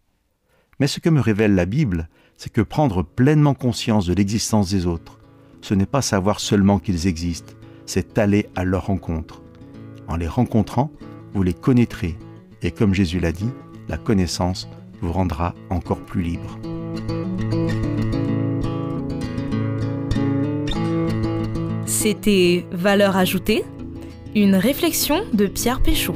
Mais 0.81 0.87
ce 0.87 0.99
que 0.99 1.11
me 1.11 1.21
révèle 1.21 1.53
la 1.53 1.67
Bible, 1.67 2.09
c'est 2.37 2.51
que 2.51 2.61
prendre 2.61 3.03
pleinement 3.03 3.53
conscience 3.53 4.07
de 4.07 4.15
l'existence 4.15 4.71
des 4.71 4.87
autres, 4.87 5.19
ce 5.61 5.75
n'est 5.75 5.85
pas 5.85 6.01
savoir 6.01 6.39
seulement 6.39 6.79
qu'ils 6.79 7.05
existent, 7.05 7.53
c'est 7.85 8.17
aller 8.17 8.49
à 8.55 8.63
leur 8.63 8.87
rencontre. 8.87 9.43
En 10.07 10.15
les 10.15 10.27
rencontrant, 10.27 10.89
vous 11.35 11.43
les 11.43 11.53
connaîtrez, 11.53 12.17
et 12.63 12.71
comme 12.71 12.95
Jésus 12.95 13.19
l'a 13.19 13.31
dit, 13.31 13.51
la 13.89 13.99
connaissance 13.99 14.67
vous 15.01 15.11
rendra 15.11 15.53
encore 15.69 16.01
plus 16.01 16.23
libre. 16.23 16.57
C'était 21.85 22.65
Valeur 22.71 23.17
ajoutée, 23.17 23.65
une 24.33 24.55
réflexion 24.55 25.21
de 25.31 25.45
Pierre 25.45 25.83
Péchaud. 25.83 26.15